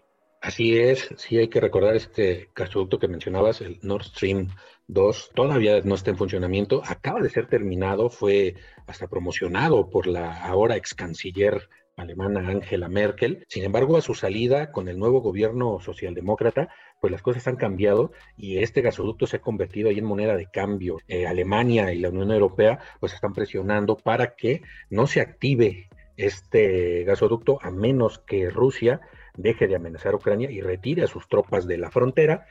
Así 0.47 0.79
es, 0.79 1.12
sí 1.17 1.38
hay 1.38 1.49
que 1.49 1.59
recordar 1.59 1.97
este 1.97 2.50
gasoducto 2.55 3.00
que 3.00 3.09
mencionabas, 3.09 3.61
el 3.62 3.81
Nord 3.83 4.05
Stream 4.05 4.50
2, 4.87 5.33
todavía 5.35 5.81
no 5.83 5.97
está 5.97 6.12
en 6.12 6.17
funcionamiento, 6.17 6.83
acaba 6.87 7.21
de 7.21 7.31
ser 7.31 7.49
terminado, 7.49 8.11
fue 8.11 8.55
hasta 8.87 9.09
promocionado 9.09 9.91
por 9.91 10.07
la 10.07 10.45
ahora 10.45 10.76
ex 10.76 10.95
canciller 10.95 11.69
alemana 11.97 12.49
Angela 12.49 12.88
Merkel. 12.88 13.45
Sin 13.49 13.65
embargo, 13.65 13.97
a 13.97 14.03
su 14.03 14.15
salida 14.15 14.71
con 14.71 14.87
el 14.88 15.00
nuevo 15.00 15.21
gobierno 15.21 15.81
socialdemócrata, 15.81 16.69
pues 17.00 17.11
las 17.11 17.23
cosas 17.23 17.49
han 17.49 17.57
cambiado 17.57 18.12
y 18.37 18.59
este 18.59 18.83
gasoducto 18.83 19.26
se 19.26 19.38
ha 19.38 19.43
convertido 19.43 19.88
ahí 19.88 19.99
en 19.99 20.05
moneda 20.05 20.37
de 20.37 20.47
cambio. 20.47 20.99
Eh, 21.09 21.26
Alemania 21.26 21.93
y 21.93 21.99
la 21.99 22.11
Unión 22.11 22.31
Europea 22.31 22.79
pues 23.00 23.15
están 23.15 23.33
presionando 23.33 23.97
para 23.97 24.37
que 24.37 24.62
no 24.91 25.09
se 25.09 25.21
active 25.21 25.88
este 26.17 27.03
gasoducto 27.03 27.59
a 27.62 27.73
menos 27.73 28.21
que 28.21 28.49
Rusia 28.49 29.00
deje 29.37 29.66
de 29.66 29.76
amenazar 29.76 30.12
a 30.12 30.16
Ucrania 30.16 30.50
y 30.50 30.61
retire 30.61 31.05
a 31.05 31.07
sus 31.07 31.28
tropas 31.28 31.66
de 31.66 31.78
la 31.78 31.90
frontera. 31.90 32.47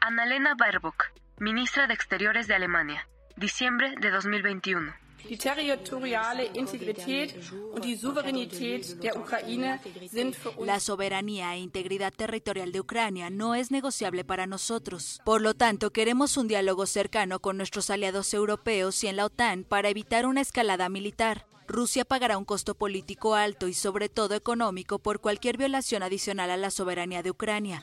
Annalena 0.00 0.54
Baerbock, 0.58 1.12
ministra 1.38 1.86
de 1.86 1.94
Exteriores 1.94 2.46
de 2.46 2.54
Alemania, 2.54 3.08
diciembre 3.36 3.94
de 4.00 4.10
2021. 4.10 4.92
Die 5.28 5.36
territoriale 5.36 6.50
Integrität 6.54 7.34
und 7.72 7.84
die 7.84 7.96
Souveränität 7.96 9.00
der 9.02 9.16
Ukraine 9.16 9.78
sind 10.08 10.34
für 10.34 10.50
uns 10.50 10.66
La 10.66 10.80
soberanía 10.80 11.54
e 11.54 11.58
integridad 11.58 12.12
territorial 12.12 12.72
de 12.72 12.80
Ucrania 12.80 13.30
no 13.30 13.54
es 13.54 13.70
negociable 13.70 14.24
para 14.24 14.46
nosotros. 14.46 15.20
Por 15.24 15.40
lo 15.40 15.54
tanto, 15.54 15.92
queremos 15.92 16.36
un 16.36 16.48
diálogo 16.48 16.86
cercano 16.86 17.38
con 17.38 17.56
nuestros 17.56 17.88
aliados 17.90 18.34
europeos 18.34 19.04
y 19.04 19.08
en 19.08 19.16
la 19.16 19.26
OTAN 19.26 19.64
para 19.64 19.90
evitar 19.90 20.26
una 20.26 20.40
escalada 20.40 20.88
militar. 20.88 21.46
Rusia 21.68 22.04
pagará 22.04 22.38
un 22.38 22.44
costo 22.44 22.74
político 22.74 23.34
alto 23.34 23.68
y 23.68 23.74
sobre 23.74 24.08
todo 24.08 24.34
económico 24.34 24.98
por 24.98 25.20
cualquier 25.20 25.56
violación 25.56 26.02
adicional 26.02 26.50
a 26.50 26.56
la 26.56 26.70
soberanía 26.70 27.22
de 27.22 27.30
Ucrania. 27.30 27.80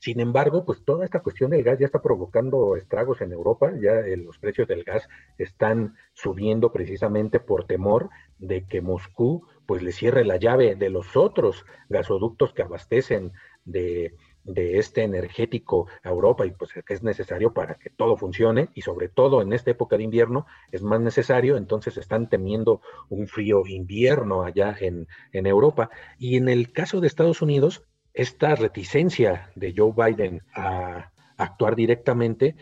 Sin 0.00 0.20
embargo, 0.20 0.64
pues 0.64 0.84
toda 0.84 1.04
esta 1.04 1.20
cuestión 1.20 1.50
del 1.50 1.64
gas 1.64 1.78
ya 1.78 1.86
está 1.86 2.00
provocando 2.00 2.76
estragos 2.76 3.20
en 3.20 3.32
Europa, 3.32 3.72
ya 3.80 4.00
eh, 4.00 4.16
los 4.16 4.38
precios 4.38 4.68
del 4.68 4.84
gas 4.84 5.08
están 5.38 5.96
subiendo 6.14 6.72
precisamente 6.72 7.40
por 7.40 7.66
temor 7.66 8.08
de 8.38 8.64
que 8.64 8.80
Moscú 8.80 9.46
pues 9.66 9.82
le 9.82 9.92
cierre 9.92 10.24
la 10.24 10.36
llave 10.36 10.76
de 10.76 10.88
los 10.88 11.16
otros 11.16 11.66
gasoductos 11.88 12.54
que 12.54 12.62
abastecen 12.62 13.32
de 13.64 14.14
de 14.48 14.78
este 14.78 15.02
energético 15.02 15.86
a 16.02 16.08
Europa 16.08 16.46
y 16.46 16.50
pues 16.50 16.72
que 16.72 16.94
es 16.94 17.02
necesario 17.02 17.52
para 17.52 17.74
que 17.74 17.90
todo 17.90 18.16
funcione 18.16 18.70
y 18.74 18.82
sobre 18.82 19.08
todo 19.08 19.42
en 19.42 19.52
esta 19.52 19.70
época 19.70 19.96
de 19.96 20.04
invierno 20.04 20.46
es 20.72 20.82
más 20.82 21.00
necesario, 21.00 21.56
entonces 21.56 21.96
están 21.96 22.28
temiendo 22.28 22.80
un 23.10 23.28
frío 23.28 23.66
invierno 23.66 24.42
allá 24.42 24.74
en, 24.80 25.06
en 25.32 25.46
Europa. 25.46 25.90
Y 26.18 26.36
en 26.36 26.48
el 26.48 26.72
caso 26.72 27.00
de 27.00 27.06
Estados 27.06 27.42
Unidos, 27.42 27.84
esta 28.14 28.54
reticencia 28.54 29.50
de 29.54 29.74
Joe 29.76 29.92
Biden 29.94 30.42
a 30.54 31.12
actuar 31.36 31.76
directamente 31.76 32.56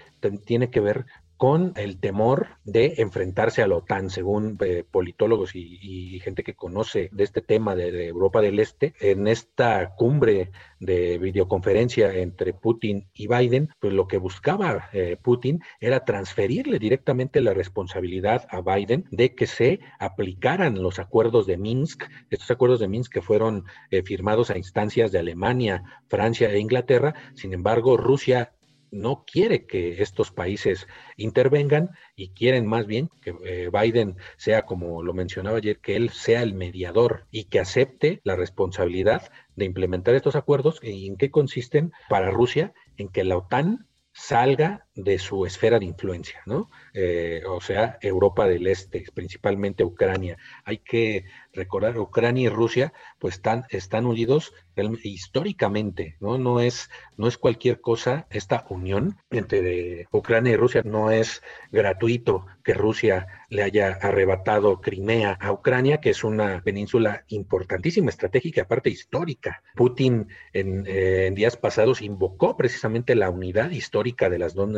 tiene 0.45 0.71
que 0.71 0.81
ver 0.81 1.07
con 1.37 1.73
el 1.77 1.99
temor 1.99 2.49
de 2.65 2.95
enfrentarse 2.99 3.63
a 3.63 3.69
la 3.69 3.77
OTAN, 3.77 4.11
según 4.11 4.57
eh, 4.61 4.85
politólogos 4.91 5.55
y, 5.55 6.21
gente 6.21 6.43
que 6.43 6.55
conoce 6.55 7.11
de 7.13 7.25
este 7.25 7.43
tema 7.43 7.75
de, 7.75 8.07
Europa 8.07 8.41
del 8.41 8.59
Este, 8.59 8.95
en 9.01 9.29
esta 9.29 9.95
cumbre 9.95 10.51
de 10.81 11.19
videoconferencia 11.19 12.13
entre 12.15 12.53
Putin 12.55 13.09
y 13.15 13.29
Biden, 13.29 13.69
pues 13.79 13.93
lo 13.93 14.09
que 14.09 14.19
buscaba 14.19 14.89
eh, 14.93 15.17
Putin 15.23 15.61
era 15.81 16.05
transferirle 16.05 16.79
directamente 16.79 17.41
la 17.41 17.55
responsabilidad 17.55 18.47
a 18.51 18.61
Biden 18.61 19.05
de 19.11 19.35
que 19.35 19.47
se 19.47 19.81
aplicaran 19.99 20.83
los 20.83 20.99
acuerdos 20.99 21.47
de 21.47 21.59
Minsk, 21.59 22.05
estos 22.31 22.51
acuerdos 22.51 22.81
de 22.81 22.89
Minsk 22.89 23.13
que 23.13 23.23
fueron 23.23 23.65
eh, 23.91 24.03
firmados 24.03 24.51
a 24.51 24.59
instancias 24.59 25.13
de 25.13 25.19
Alemania, 25.19 25.83
Francia 26.09 26.51
e 26.51 26.59
Inglaterra, 26.59 27.15
sin 27.35 27.53
embargo 27.53 27.97
Rusia 27.97 28.53
no 29.01 29.25
quiere 29.25 29.67
que 29.67 30.03
estos 30.03 30.31
países 30.31 30.87
intervengan 31.17 31.91
y 32.15 32.31
quieren 32.31 32.67
más 32.67 32.87
bien 32.87 33.11
que 33.21 33.35
eh, 33.45 33.71
Biden 33.73 34.17
sea, 34.37 34.63
como 34.63 35.03
lo 35.03 35.13
mencionaba 35.13 35.59
ayer, 35.59 35.79
que 35.79 35.97
él 35.97 36.11
sea 36.11 36.43
el 36.43 36.55
mediador 36.55 37.27
y 37.31 37.45
que 37.45 37.61
acepte 37.61 38.21
la 38.25 38.37
responsabilidad 38.37 39.31
de 39.55 39.65
implementar 39.65 40.15
estos 40.15 40.37
acuerdos 40.37 40.81
y 40.83 41.07
en 41.07 41.17
qué 41.17 41.31
consisten 41.31 41.93
para 42.09 42.31
Rusia 42.31 42.73
en 42.97 43.09
que 43.09 43.25
la 43.25 43.37
OTAN 43.37 43.87
salga 44.13 44.86
de 44.97 45.19
su 45.19 45.45
esfera 45.45 45.79
de 45.79 45.85
influencia, 45.85 46.41
¿no? 46.47 46.71
Eh, 46.95 47.43
o 47.47 47.61
sea, 47.61 47.99
Europa 48.01 48.47
del 48.47 48.67
Este, 48.67 49.05
principalmente 49.13 49.85
Ucrania. 49.85 50.39
Hay 50.65 50.79
que 50.79 51.27
recordar, 51.53 51.99
Ucrania 51.99 52.45
y 52.45 52.49
Rusia, 52.49 52.93
pues 53.19 53.35
están, 53.35 53.67
están 53.71 54.07
unidos 54.07 54.55
históricamente, 55.03 56.17
¿no? 56.21 56.39
No 56.39 56.61
es, 56.61 56.91
no 57.17 57.29
es 57.29 57.39
cualquier 57.39 57.81
cosa 57.81 58.27
esta 58.31 58.67
unión 58.69 59.17
entre 59.31 60.07
Ucrania 60.13 60.53
y 60.53 60.57
Rusia, 60.57 60.83
no 60.85 61.11
es 61.11 61.43
gratuito 61.73 62.47
que 62.63 62.75
Rusia 62.75 63.27
le 63.49 63.63
haya 63.63 63.99
arrebatado 64.03 64.81
Crimea 64.81 65.39
a 65.41 65.53
Ucrania, 65.53 65.99
que 65.99 66.11
es 66.11 66.25
una 66.25 66.63
península 66.63 67.25
importantísima, 67.29 68.11
estratégica, 68.11 68.63
aparte 68.63 68.91
histórica. 68.91 69.63
Putin 69.75 70.29
en, 70.53 70.85
eh, 70.87 71.27
en 71.27 71.35
días 71.35 71.57
pasados 71.57 72.03
invocó 72.03 72.57
precisamente 72.57 73.15
la 73.15 73.31
unidad 73.31 73.71
histórica 73.71 74.29
de 74.29 74.39
las 74.39 74.55
dos 74.55 74.69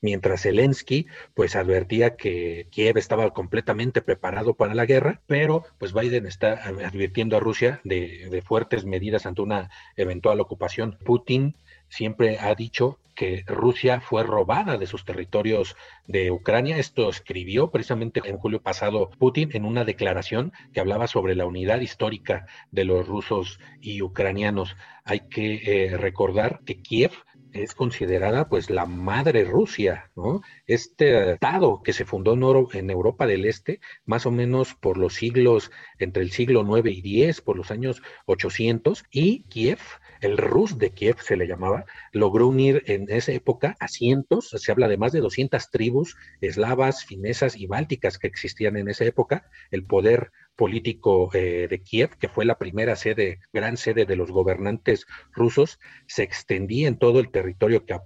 mientras 0.00 0.42
Zelensky 0.42 1.06
pues 1.34 1.56
advertía 1.56 2.16
que 2.16 2.68
Kiev 2.70 2.98
estaba 2.98 3.32
completamente 3.32 4.02
preparado 4.02 4.54
para 4.54 4.74
la 4.74 4.86
guerra, 4.86 5.20
pero 5.26 5.64
pues 5.78 5.92
Biden 5.92 6.26
está 6.26 6.54
advirtiendo 6.64 7.36
a 7.36 7.40
Rusia 7.40 7.80
de, 7.84 8.28
de 8.30 8.42
fuertes 8.42 8.84
medidas 8.84 9.26
ante 9.26 9.42
una 9.42 9.70
eventual 9.96 10.40
ocupación. 10.40 10.98
Putin 11.04 11.56
siempre 11.88 12.38
ha 12.38 12.54
dicho 12.54 12.98
que 13.18 13.42
Rusia 13.48 14.00
fue 14.00 14.22
robada 14.22 14.78
de 14.78 14.86
sus 14.86 15.04
territorios 15.04 15.74
de 16.06 16.30
Ucrania. 16.30 16.78
Esto 16.78 17.08
escribió 17.08 17.72
precisamente 17.72 18.22
en 18.24 18.38
julio 18.38 18.62
pasado 18.62 19.10
Putin 19.18 19.50
en 19.54 19.64
una 19.64 19.84
declaración 19.84 20.52
que 20.72 20.78
hablaba 20.78 21.08
sobre 21.08 21.34
la 21.34 21.44
unidad 21.44 21.80
histórica 21.80 22.46
de 22.70 22.84
los 22.84 23.08
rusos 23.08 23.58
y 23.80 24.02
ucranianos. 24.02 24.76
Hay 25.04 25.28
que 25.28 25.56
eh, 25.64 25.96
recordar 25.96 26.60
que 26.64 26.80
Kiev 26.80 27.10
es 27.52 27.74
considerada 27.74 28.48
pues 28.48 28.70
la 28.70 28.86
madre 28.86 29.44
Rusia, 29.44 30.10
¿no? 30.16 30.42
Este 30.66 31.32
estado 31.32 31.82
que 31.82 31.92
se 31.92 32.04
fundó 32.04 32.34
en, 32.72 32.90
Europa 32.90 33.26
del 33.26 33.44
Este, 33.44 33.80
más 34.04 34.26
o 34.26 34.30
menos 34.30 34.74
por 34.74 34.98
los 34.98 35.14
siglos, 35.14 35.70
entre 35.98 36.22
el 36.22 36.30
siglo 36.30 36.62
9 36.62 36.90
y 36.90 37.02
10, 37.02 37.40
por 37.40 37.56
los 37.56 37.70
años 37.70 38.02
800, 38.26 39.04
y 39.10 39.44
Kiev 39.44 39.78
el 40.20 40.36
Rus 40.36 40.78
de 40.78 40.90
Kiev 40.90 41.20
se 41.20 41.36
le 41.36 41.46
llamaba, 41.46 41.84
logró 42.12 42.48
unir 42.48 42.82
en 42.86 43.06
esa 43.08 43.32
época 43.32 43.76
a 43.78 43.88
cientos, 43.88 44.50
se 44.50 44.72
habla 44.72 44.88
de 44.88 44.96
más 44.96 45.12
de 45.12 45.20
200 45.20 45.70
tribus 45.70 46.16
eslavas, 46.40 47.04
finesas 47.04 47.56
y 47.56 47.66
bálticas 47.66 48.18
que 48.18 48.26
existían 48.26 48.76
en 48.76 48.88
esa 48.88 49.04
época. 49.04 49.48
El 49.70 49.84
poder 49.84 50.32
político 50.58 51.30
eh, 51.34 51.68
de 51.70 51.82
Kiev, 51.82 52.16
que 52.18 52.28
fue 52.28 52.44
la 52.44 52.58
primera 52.58 52.96
sede, 52.96 53.38
gran 53.52 53.76
sede 53.76 54.06
de 54.06 54.16
los 54.16 54.32
gobernantes 54.32 55.06
rusos, 55.32 55.78
se 56.08 56.24
extendía 56.24 56.88
en 56.88 56.98
todo 56.98 57.20
el 57.20 57.30
territorio 57.30 57.86
que, 57.86 57.96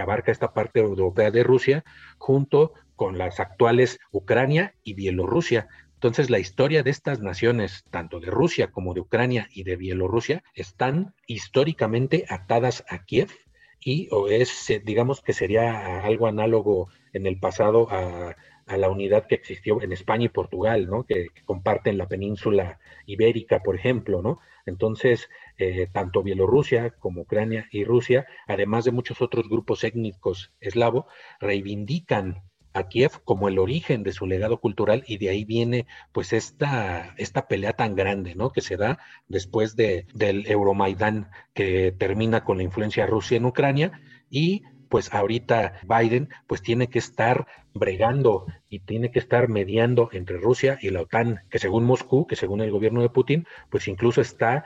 abarca 0.00 0.32
esta 0.32 0.52
parte 0.52 0.80
europea 0.80 1.30
de 1.30 1.44
Rusia, 1.44 1.84
junto 2.18 2.74
con 2.96 3.16
las 3.16 3.38
actuales 3.38 4.00
Ucrania 4.10 4.74
y 4.82 4.94
Bielorrusia. 4.94 5.68
Entonces, 5.94 6.30
la 6.30 6.40
historia 6.40 6.82
de 6.82 6.90
estas 6.90 7.20
naciones, 7.20 7.84
tanto 7.90 8.18
de 8.18 8.26
Rusia 8.26 8.72
como 8.72 8.92
de 8.92 9.00
Ucrania 9.00 9.48
y 9.52 9.62
de 9.62 9.76
Bielorrusia, 9.76 10.42
están 10.54 11.14
históricamente 11.28 12.26
atadas 12.28 12.84
a 12.88 13.04
Kiev 13.04 13.30
y 13.78 14.08
es, 14.28 14.70
digamos 14.84 15.22
que 15.22 15.32
sería 15.32 16.00
algo 16.00 16.26
análogo 16.26 16.88
en 17.12 17.26
el 17.26 17.38
pasado 17.38 17.88
a, 17.90 18.36
la 18.76 18.88
unidad 18.88 19.26
que 19.26 19.34
existió 19.34 19.82
en 19.82 19.92
España 19.92 20.26
y 20.26 20.28
Portugal, 20.28 20.86
¿no? 20.88 21.04
Que, 21.04 21.28
comparten 21.44 21.98
la 21.98 22.08
península 22.08 22.78
ibérica, 23.06 23.60
por 23.62 23.76
ejemplo, 23.76 24.22
¿no? 24.22 24.40
Entonces, 24.66 25.28
eh, 25.58 25.88
tanto 25.92 26.22
Bielorrusia 26.22 26.90
como 26.90 27.22
Ucrania 27.22 27.68
y 27.72 27.84
Rusia, 27.84 28.26
además 28.46 28.84
de 28.84 28.92
muchos 28.92 29.22
otros 29.22 29.48
grupos 29.48 29.84
étnicos 29.84 30.52
eslavos, 30.60 31.06
reivindican 31.40 32.42
a 32.72 32.88
Kiev 32.88 33.22
como 33.24 33.48
el 33.48 33.58
origen 33.58 34.02
de 34.02 34.12
su 34.12 34.26
legado 34.26 34.60
cultural 34.60 35.02
y 35.06 35.18
de 35.18 35.30
ahí 35.30 35.44
viene 35.44 35.86
pues 36.12 36.32
esta, 36.32 37.14
esta 37.16 37.48
pelea 37.48 37.72
tan 37.72 37.94
grande, 37.94 38.34
¿no? 38.34 38.50
Que 38.52 38.60
se 38.60 38.76
da 38.76 38.98
después 39.28 39.76
de, 39.76 40.06
del 40.14 40.46
Euromaidán 40.46 41.30
que 41.52 41.92
termina 41.92 42.44
con 42.44 42.58
la 42.58 42.62
influencia 42.62 43.06
rusa 43.06 43.34
en 43.36 43.46
Ucrania 43.46 44.00
y 44.30 44.62
pues 44.90 45.14
ahorita 45.14 45.80
Biden 45.84 46.28
pues 46.46 46.60
tiene 46.60 46.88
que 46.88 46.98
estar 46.98 47.46
bregando 47.72 48.44
y 48.68 48.80
tiene 48.80 49.10
que 49.10 49.20
estar 49.20 49.48
mediando 49.48 50.10
entre 50.12 50.36
Rusia 50.36 50.78
y 50.82 50.90
la 50.90 51.02
OTAN, 51.02 51.40
que 51.48 51.58
según 51.58 51.84
Moscú, 51.84 52.26
que 52.26 52.36
según 52.36 52.60
el 52.60 52.72
gobierno 52.72 53.00
de 53.00 53.08
Putin, 53.08 53.46
pues 53.70 53.88
incluso 53.88 54.20
está 54.20 54.64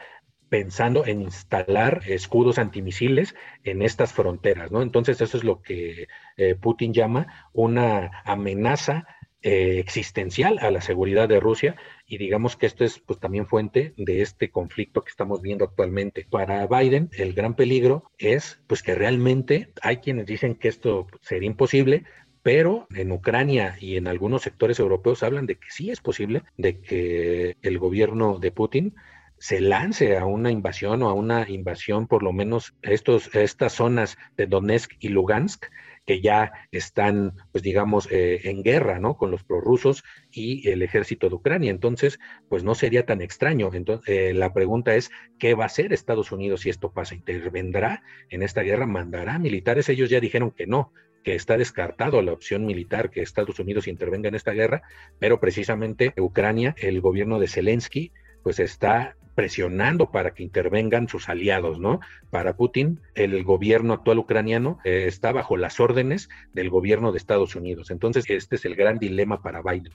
pensando 0.49 1.04
en 1.07 1.21
instalar 1.21 2.02
escudos 2.07 2.59
antimisiles 2.59 3.35
en 3.64 3.83
estas 3.83 4.12
fronteras, 4.12 4.71
¿no? 4.71 4.83
Entonces 4.83 5.21
eso 5.21 5.37
es 5.37 5.45
lo 5.45 5.61
que 5.62 6.09
eh, 6.37 6.54
Putin 6.54 6.93
llama 6.93 7.49
una 7.52 8.23
amenaza 8.25 9.07
eh, 9.47 9.79
existencial 9.79 10.59
a 10.63 10.71
la 10.71 10.81
seguridad 10.81 11.29
de 11.29 11.39
Rusia 11.39 11.77
y 12.07 12.17
digamos 12.17 12.57
que 12.57 12.65
esto 12.65 12.83
es 12.83 12.99
pues 12.99 13.21
también 13.21 13.47
fuente 13.47 13.93
de 13.99 14.23
este 14.23 14.51
conflicto 14.51 15.05
que 15.05 15.11
estamos 15.11 15.43
viendo 15.43 15.67
actualmente. 15.67 16.27
Para 16.31 16.67
Biden 16.67 17.11
el 17.13 17.35
gran 17.35 17.55
peligro 17.55 18.11
es 18.17 18.63
pues 18.67 18.83
que 18.83 18.95
realmente 18.95 19.69
hay 19.83 19.99
quienes 19.99 20.25
dicen 20.25 20.55
que 20.55 20.69
esto 20.69 21.09
sería 21.21 21.47
imposible, 21.47 22.05
pero 22.43 22.87
en 22.95 23.13
Ucrania 23.13 23.77
y 23.79 23.99
en 23.99 24.09
algunos 24.09 24.41
sectores 24.41 24.79
europeos 24.79 25.23
hablan 25.23 25.45
de 25.45 25.57
que 25.57 25.71
sí 25.71 25.91
es 25.91 26.01
posible, 26.01 26.43
de 26.57 26.81
que 26.81 27.59
el 27.61 27.79
gobierno 27.79 28.39
de 28.39 28.51
Putin 28.51 28.95
se 29.37 29.61
lance 29.61 30.17
a 30.17 30.25
una 30.25 30.51
invasión 30.51 31.03
o 31.03 31.11
a 31.11 31.13
una 31.13 31.51
invasión 31.51 32.07
por 32.07 32.23
lo 32.23 32.33
menos 32.33 32.75
estos, 32.80 33.28
estas 33.35 33.75
zonas 33.75 34.17
de 34.39 34.47
Donetsk 34.47 34.93
y 35.00 35.09
Lugansk 35.09 35.67
que 36.06 36.21
ya 36.21 36.52
están, 36.71 37.34
pues 37.52 37.62
digamos, 37.62 38.08
eh, 38.10 38.40
en 38.45 38.62
guerra, 38.62 38.99
¿no? 38.99 39.17
Con 39.17 39.30
los 39.30 39.45
prorrusos 39.45 40.04
y 40.30 40.69
el 40.69 40.82
ejército 40.82 41.28
de 41.28 41.36
Ucrania. 41.36 41.71
Entonces, 41.71 42.19
pues 42.49 42.64
no 42.64 42.75
sería 42.75 43.06
tan 43.06 43.21
extraño. 43.21 43.71
Entonces, 43.73 44.08
eh, 44.08 44.34
la 44.34 44.52
pregunta 44.52 44.95
es, 44.95 45.10
¿qué 45.38 45.54
va 45.54 45.64
a 45.64 45.67
hacer 45.67 45.93
Estados 45.93 46.32
Unidos 46.32 46.62
si 46.62 46.71
esto 46.71 46.93
pasa? 46.93 47.14
¿Intervendrá 47.14 48.02
en 48.30 48.43
esta 48.43 48.62
guerra? 48.62 48.86
¿Mandará 48.86 49.38
militares? 49.38 49.88
Ellos 49.88 50.10
ya 50.10 50.21
dijeron 50.21 50.50
que 50.50 50.67
no, 50.67 50.93
que 51.23 51.34
está 51.34 51.56
descartado 51.56 52.21
la 52.23 52.32
opción 52.32 52.67
militar 52.67 53.10
que 53.10 53.23
Estados 53.23 53.58
Unidos 53.58 53.88
intervenga 53.88 54.28
en 54.28 54.34
esta 54.34 54.52
guerra, 54.52 54.82
pero 55.19 55.40
precisamente 55.40 56.12
Ucrania, 56.19 56.75
el 56.78 57.00
gobierno 57.00 57.38
de 57.38 57.49
Zelensky, 57.49 58.12
pues 58.45 58.61
está 58.61 59.17
presionando 59.35 60.13
para 60.13 60.33
que 60.33 60.45
intervengan 60.45 61.09
sus 61.09 61.28
aliados, 61.28 61.80
¿no? 61.80 61.99
Para 62.30 62.54
Putin, 62.54 63.00
el 63.17 63.43
gobierno 63.43 63.93
actual 63.93 64.19
ucraniano 64.19 64.78
eh, 64.85 65.07
está 65.09 65.33
bajo 65.33 65.57
las 65.57 65.80
órdenes 65.80 66.28
del 66.52 66.71
gobierno 66.71 67.11
de 67.11 67.19
Estados 67.19 67.57
Unidos. 67.57 67.91
Entonces, 67.91 68.25
este 68.28 68.54
es 68.54 68.65
el 68.65 68.76
gran 68.76 68.99
dilema 68.99 69.43
para 69.43 69.61
Biden. 69.61 69.93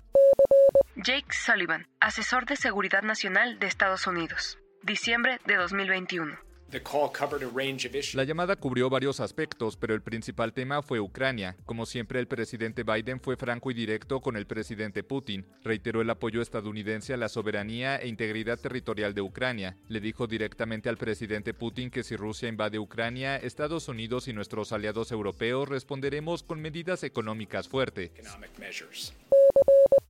Jake 0.97 1.31
Sullivan, 1.31 1.87
asesor 2.01 2.45
de 2.45 2.57
seguridad 2.57 3.03
nacional 3.03 3.59
de 3.59 3.67
Estados 3.67 4.05
Unidos, 4.07 4.59
diciembre 4.83 5.39
de 5.45 5.55
2021. 5.55 6.48
La 8.13 8.23
llamada 8.23 8.55
cubrió 8.55 8.89
varios 8.89 9.19
aspectos, 9.19 9.75
pero 9.75 9.93
el 9.93 10.01
principal 10.01 10.53
tema 10.53 10.81
fue 10.81 10.99
Ucrania. 10.99 11.55
Como 11.65 11.85
siempre, 11.85 12.19
el 12.19 12.27
presidente 12.27 12.83
Biden 12.83 13.19
fue 13.19 13.37
franco 13.37 13.71
y 13.71 13.73
directo 13.73 14.21
con 14.21 14.35
el 14.35 14.45
presidente 14.45 15.03
Putin. 15.03 15.45
Reiteró 15.63 16.01
el 16.01 16.09
apoyo 16.09 16.41
estadounidense 16.41 17.13
a 17.13 17.17
la 17.17 17.29
soberanía 17.29 17.97
e 17.97 18.07
integridad 18.07 18.59
territorial 18.59 19.13
de 19.13 19.21
Ucrania. 19.21 19.77
Le 19.87 19.99
dijo 19.99 20.27
directamente 20.27 20.89
al 20.89 20.97
presidente 20.97 21.53
Putin 21.53 21.89
que 21.89 22.03
si 22.03 22.15
Rusia 22.15 22.49
invade 22.49 22.79
Ucrania, 22.79 23.37
Estados 23.37 23.87
Unidos 23.87 24.27
y 24.27 24.33
nuestros 24.33 24.71
aliados 24.71 25.11
europeos 25.11 25.67
responderemos 25.67 26.43
con 26.43 26.61
medidas 26.61 27.03
económicas 27.03 27.67
fuertes. 27.67 28.11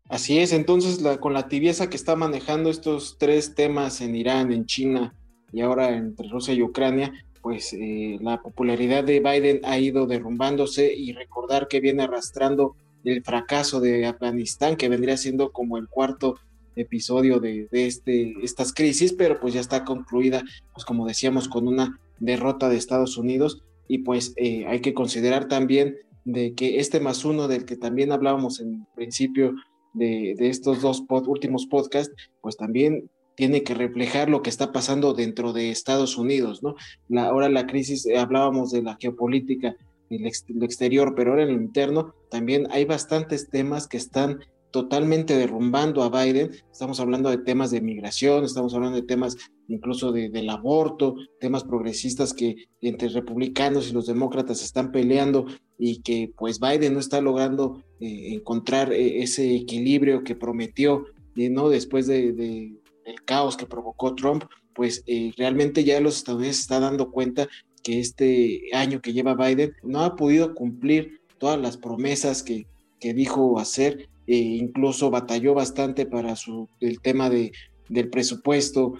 Así 0.10 0.40
es, 0.40 0.54
entonces 0.54 1.00
con 1.20 1.34
la 1.34 1.48
tibieza 1.48 1.90
que 1.90 1.96
está 1.96 2.16
manejando 2.16 2.72
estos 2.72 3.18
tres 3.20 3.54
temas 3.54 4.02
en 4.02 4.16
Irán, 4.16 4.52
en 4.52 4.66
China 4.66 5.14
y 5.52 5.62
ahora 5.62 5.96
entre 5.96 6.30
Rusia 6.30 6.54
y 6.54 6.62
Ucrania, 6.62 7.12
pues 7.42 7.74
eh, 7.74 8.18
la 8.22 8.42
popularidad 8.42 9.04
de 9.04 9.20
Biden 9.20 9.62
ha 9.64 9.80
ido 9.80 10.08
derrumbándose 10.08 10.94
y 10.94 11.14
recordar 11.14 11.68
que 11.68 11.80
viene 11.80 12.04
arrastrando 12.04 12.76
el 13.04 13.24
fracaso 13.24 13.80
de 13.80 14.06
Afganistán, 14.06 14.76
que 14.76 14.90
vendría 14.90 15.18
siendo 15.18 15.52
como 15.52 15.78
el 15.78 15.88
cuarto 15.88 16.36
episodio 16.76 17.40
de, 17.40 17.68
este, 17.72 18.34
estas 18.44 18.74
crisis, 18.74 19.14
pero 19.14 19.40
pues 19.40 19.54
ya 19.54 19.62
está 19.62 19.86
concluida, 19.86 20.44
pues 20.74 20.86
como 20.86 21.08
decíamos, 21.08 21.48
con 21.48 21.68
una 21.68 22.00
derrota 22.20 22.70
de 22.70 22.78
Estados 22.78 23.18
Unidos. 23.18 23.62
Y 23.88 24.00
pues 24.00 24.34
eh, 24.36 24.66
hay 24.68 24.82
que 24.82 24.94
considerar 24.94 25.48
también 25.48 25.96
de 26.26 26.54
que 26.54 26.80
este 26.80 27.00
más 27.00 27.26
uno 27.26 27.48
del 27.48 27.66
que 27.66 27.76
también 27.76 28.12
hablábamos 28.12 28.60
en 28.60 28.86
principio 28.96 29.56
de, 29.94 30.36
de 30.38 30.50
estos 30.50 30.82
dos 30.82 31.04
últimos 31.10 31.66
podcasts, 31.66 32.14
pues 32.42 32.56
también 32.56 33.10
tiene 33.40 33.64
que 33.64 33.74
reflejar 33.74 34.30
lo 34.30 34.42
que 34.42 34.50
está 34.50 34.74
pasando 34.74 35.14
dentro 35.14 35.54
de 35.54 35.70
Estados 35.70 36.18
Unidos, 36.18 36.62
¿no? 36.62 36.76
Ahora 37.22 37.48
la 37.48 37.68
crisis, 37.68 38.06
eh, 38.06 38.18
hablábamos 38.18 38.70
de 38.70 38.82
la 38.82 38.98
geopolítica, 39.00 39.78
el, 40.10 40.26
exterior, 40.26 41.14
pero 41.16 41.32
ahora 41.32 41.44
en 41.44 41.56
lo 41.56 41.62
interno 41.62 42.14
también 42.30 42.68
hay 42.70 42.84
bastantes 42.84 43.50
temas 43.50 43.88
que 43.88 43.96
están 43.96 44.40
totalmente 44.72 45.38
derrumbando 45.38 46.04
a 46.04 46.10
Biden. 46.10 46.52
Estamos 46.70 47.00
hablando 47.00 47.30
de 47.30 47.38
temas 47.38 47.72
de 47.72 47.80
migración, 47.80 48.44
estamos 48.44 48.74
hablando 48.74 48.98
de 48.98 49.08
temas 49.08 49.38
incluso 49.70 50.12
de, 50.12 50.28
del 50.28 50.50
aborto, 50.50 51.16
temas 51.40 51.64
progresistas 51.64 52.34
que 52.34 52.68
entre 52.82 53.08
republicanos 53.08 53.90
y 53.90 53.94
los 53.94 54.06
demócratas 54.06 54.62
están 54.62 54.92
peleando 54.92 55.46
y 55.78 56.02
que 56.02 56.34
pues 56.38 56.60
Biden 56.60 56.94
no 56.94 57.00
está 57.00 57.22
logrando 57.22 57.82
eh, 58.02 58.34
encontrar 58.34 58.92
eh, 58.92 59.24
ese 59.24 59.56
equilibrio 59.56 60.26
que 60.26 60.36
prometió, 60.36 61.06
¿no? 61.36 61.70
Después 61.70 62.06
de, 62.08 62.74
el 63.10 63.24
caos 63.24 63.58
que 63.58 63.66
provocó 63.66 64.16
Trump, 64.16 64.44
pues 64.74 65.04
eh, 65.08 65.32
realmente 65.38 65.84
ya 65.84 66.00
los 66.00 66.18
estadounidenses 66.18 66.62
están 66.62 66.82
dando 66.84 67.12
cuenta 67.12 67.48
que 67.84 68.00
este 68.00 68.62
año 68.74 69.02
que 69.02 69.14
lleva 69.14 69.36
Biden 69.36 69.74
no 69.84 70.02
ha 70.02 70.16
podido 70.16 70.54
cumplir 70.54 71.22
todas 71.38 71.60
las 71.60 71.78
promesas 71.78 72.44
que, 72.44 72.68
que 73.00 73.14
dijo 73.14 73.60
hacer, 73.60 74.10
e 74.28 74.36
incluso 74.36 75.10
batalló 75.10 75.54
bastante 75.54 76.06
para 76.06 76.36
su, 76.36 76.70
el 76.82 77.00
tema 77.02 77.30
de, 77.30 77.52
del 77.88 78.10
presupuesto 78.10 78.94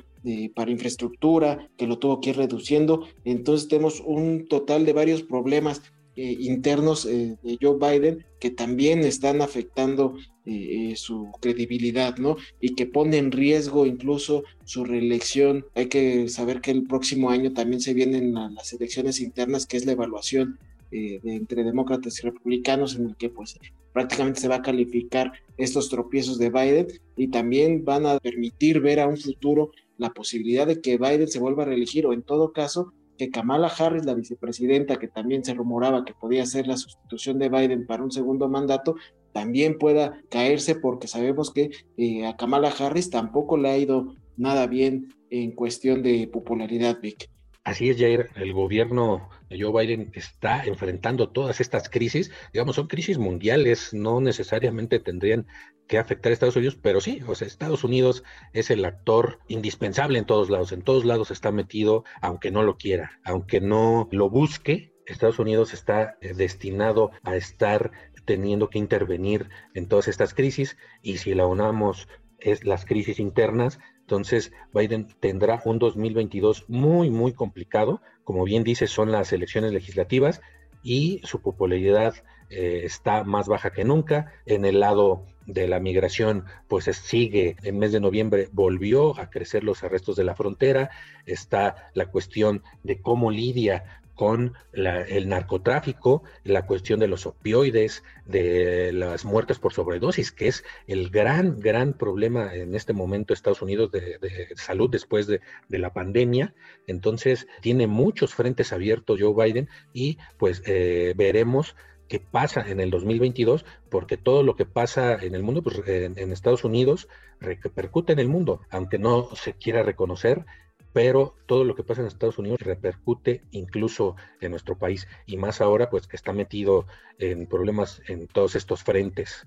para 0.56 0.72
infraestructura, 0.72 1.70
que 1.78 1.88
lo 1.88 1.98
tuvo 1.98 2.20
que 2.20 2.32
ir 2.32 2.38
reduciendo. 2.38 3.08
Entonces 3.24 3.68
tenemos 3.68 4.02
un 4.06 4.48
total 4.48 4.86
de 4.86 4.94
varios 4.94 5.24
problemas 5.24 5.82
eh, 6.22 6.36
internos 6.38 7.06
eh, 7.06 7.38
de 7.42 7.58
Joe 7.62 7.78
Biden 7.80 8.26
que 8.42 8.52
también 8.52 9.06
están 9.06 9.42
afectando 9.42 10.18
eh, 10.46 10.94
su 10.98 11.32
credibilidad, 11.40 12.18
¿no? 12.18 12.36
Y 12.60 12.76
que 12.76 12.86
pone 12.86 13.16
en 13.16 13.32
riesgo 13.32 13.86
incluso 13.86 14.44
su 14.66 14.84
reelección. 14.84 15.66
Hay 15.76 15.88
que 15.88 16.28
saber 16.28 16.60
que 16.60 16.72
el 16.72 16.84
próximo 16.84 17.30
año 17.30 17.54
también 17.54 17.80
se 17.80 17.94
vienen 17.94 18.34
las 18.34 18.74
elecciones 18.74 19.22
internas, 19.22 19.66
que 19.66 19.78
es 19.78 19.86
la 19.86 19.94
evaluación 19.94 20.60
entre 20.92 21.64
demócratas 21.64 22.20
y 22.20 22.24
republicanos 22.24 22.96
en 22.96 23.06
el 23.06 23.16
que 23.16 23.30
pues 23.30 23.58
prácticamente 23.94 24.42
se 24.42 24.50
va 24.50 24.56
a 24.56 24.62
calificar 24.62 25.32
estos 25.56 25.88
tropiezos 25.88 26.38
de 26.38 26.50
Biden 26.50 26.88
y 27.16 27.30
también 27.30 27.86
van 27.86 28.06
a 28.06 28.20
permitir 28.20 28.82
ver 28.82 29.00
a 29.00 29.08
un 29.08 29.18
futuro 29.18 29.72
la 29.98 30.10
posibilidad 30.10 30.68
de 30.68 30.82
que 30.82 30.98
Biden 30.98 31.28
se 31.30 31.40
vuelva 31.40 31.64
a 31.64 31.68
reelegir 31.68 32.08
o 32.08 32.14
en 32.14 32.24
todo 32.24 32.52
caso 32.52 32.92
que 33.20 33.30
Kamala 33.30 33.68
Harris, 33.68 34.06
la 34.06 34.14
vicepresidenta, 34.14 34.98
que 34.98 35.10
también 35.10 35.44
se 35.44 35.54
rumoraba 35.54 36.06
que 36.06 36.14
podía 36.14 36.46
ser 36.46 36.68
la 36.68 36.78
sustitución 36.78 37.38
de 37.38 37.50
Biden 37.50 37.86
para 37.86 38.02
un 38.02 38.12
segundo 38.12 38.48
mandato, 38.48 38.96
también 39.34 39.78
pueda 39.78 40.22
caerse 40.30 40.76
porque 40.76 41.08
sabemos 41.08 41.52
que 41.52 41.70
eh, 41.98 42.26
a 42.26 42.38
Kamala 42.38 42.70
Harris 42.70 43.10
tampoco 43.10 43.58
le 43.58 43.70
ha 43.70 43.78
ido 43.78 44.16
nada 44.38 44.68
bien 44.68 45.14
en 45.30 45.52
cuestión 45.52 46.02
de 46.02 46.30
popularidad, 46.32 46.98
Vic. 47.02 47.30
Así 47.66 47.90
es, 47.90 47.98
Jair, 47.98 48.30
el 48.38 48.54
gobierno 48.54 49.30
Joe 49.50 49.72
Biden 49.72 50.12
está 50.14 50.66
enfrentando 50.66 51.30
todas 51.30 51.62
estas 51.62 51.90
crisis, 51.90 52.32
digamos, 52.54 52.76
son 52.76 52.88
crisis 52.88 53.18
mundiales, 53.18 53.94
no 53.94 54.22
necesariamente 54.22 55.00
tendrían 55.00 55.48
que 55.88 55.98
afectar 55.98 56.30
a 56.30 56.34
Estados 56.34 56.56
Unidos, 56.56 56.78
pero 56.82 57.02
sí, 57.02 57.22
o 57.28 57.34
sea, 57.34 57.48
Estados 57.48 57.84
Unidos 57.84 58.24
es 58.54 58.70
el 58.70 58.86
actor 58.86 59.40
indispensable 59.48 60.20
en 60.20 60.26
todos 60.26 60.50
lados, 60.50 60.72
en 60.72 60.84
todos 60.84 61.04
lados 61.04 61.32
está 61.32 61.52
metido, 61.52 62.04
aunque 62.22 62.52
no 62.52 62.62
lo 62.62 62.78
quiera, 62.78 63.20
aunque 63.24 63.60
no 63.60 64.08
lo 64.12 64.30
busque, 64.30 64.94
Estados 65.08 65.40
Unidos 65.40 65.74
está 65.74 66.18
eh, 66.22 66.34
destinado 66.36 67.12
a 67.24 67.36
estar 67.36 67.92
teniendo 68.26 68.70
que 68.70 68.78
intervenir 68.78 69.50
en 69.74 69.88
todas 69.88 70.08
estas 70.08 70.36
crisis 70.36 70.78
y 71.02 71.18
si 71.18 71.34
la 71.34 71.48
unamos 71.48 72.08
es 72.40 72.64
las 72.64 72.86
crisis 72.86 73.20
internas, 73.20 73.80
entonces 74.10 74.52
Biden 74.74 75.08
tendrá 75.20 75.62
un 75.66 75.78
2022 75.78 76.66
muy, 76.68 77.12
muy 77.12 77.32
complicado. 77.32 78.02
Como 78.24 78.44
bien 78.44 78.64
dice, 78.64 78.88
son 78.88 79.12
las 79.12 79.32
elecciones 79.34 79.72
legislativas 79.72 80.42
y 80.82 81.22
su 81.26 81.42
popularidad 81.42 82.16
eh, 82.50 82.82
está 82.86 83.24
más 83.24 83.48
baja 83.48 83.70
que 83.70 83.86
nunca. 83.86 84.34
En 84.48 84.66
el 84.66 84.80
lado 84.80 85.26
de 85.46 85.68
la 85.68 85.80
migración, 85.80 86.46
pues 86.68 86.86
sigue, 86.86 87.56
en 87.62 87.78
mes 87.78 87.92
de 87.92 88.00
noviembre 88.00 88.50
volvió 88.52 89.16
a 89.20 89.30
crecer 89.30 89.64
los 89.64 89.84
arrestos 89.84 90.16
de 90.16 90.24
la 90.24 90.34
frontera. 90.34 90.90
Está 91.28 91.92
la 91.94 92.08
cuestión 92.08 92.64
de 92.82 93.04
cómo 93.04 93.30
lidia 93.30 93.99
con 94.20 94.54
el 94.74 95.30
narcotráfico, 95.30 96.24
la 96.44 96.66
cuestión 96.66 97.00
de 97.00 97.08
los 97.08 97.26
opioides, 97.26 98.04
de 98.26 98.92
las 98.92 99.24
muertes 99.24 99.60
por 99.60 99.72
sobredosis, 99.72 100.34
que 100.34 100.50
es 100.50 100.66
el 100.88 101.10
gran, 101.10 101.62
gran 101.62 101.94
problema 101.94 102.54
en 102.54 102.76
este 102.76 102.92
momento 102.92 103.34
Estados 103.34 103.62
Unidos 103.62 103.94
de, 103.94 104.50
salud 104.58 104.90
después 104.90 105.26
de, 105.26 105.40
la 105.70 105.94
pandemia. 105.94 106.54
Entonces, 106.86 107.48
tiene 107.62 107.88
muchos 107.88 108.36
frentes 108.36 108.74
abiertos 108.74 109.22
Joe 109.22 109.34
Biden 109.34 109.70
y 109.94 110.18
pues 110.38 110.64
eh, 110.66 111.14
veremos 111.16 111.78
qué 112.10 112.20
pasa 112.20 112.66
en 112.68 112.82
el 112.82 112.90
2022, 112.90 113.64
porque 113.90 114.18
todo 114.18 114.44
lo 114.44 114.58
que 114.58 114.66
pasa 114.66 115.16
en 115.16 115.34
el 115.34 115.44
mundo, 115.44 115.64
pues 115.64 115.82
en 115.88 116.34
Estados 116.34 116.66
Unidos, 116.66 117.08
repercute 117.40 118.12
en 118.12 118.20
el 118.20 118.28
mundo, 118.28 118.60
aunque 118.70 119.00
no 119.00 119.34
se 119.36 119.54
quiera 119.54 119.82
reconocer, 119.82 120.46
pero 120.94 121.36
todo 121.46 121.64
lo 121.64 121.76
que 121.76 121.84
pasa 121.84 122.02
en 122.02 122.08
Estados 122.08 122.38
Unidos 122.38 122.60
repercute 122.62 123.44
incluso 123.52 124.16
en 124.42 124.52
nuestro 124.52 124.78
país 124.78 125.08
y 125.26 125.38
más 125.38 125.62
ahora 125.62 125.90
pues 125.90 126.08
que 126.08 126.16
está 126.16 126.34
metido 126.34 126.88
en 127.18 127.48
problemas 127.48 128.02
en 128.08 128.28
todos 128.28 128.56
estos 128.56 128.84
frentes. 128.84 129.46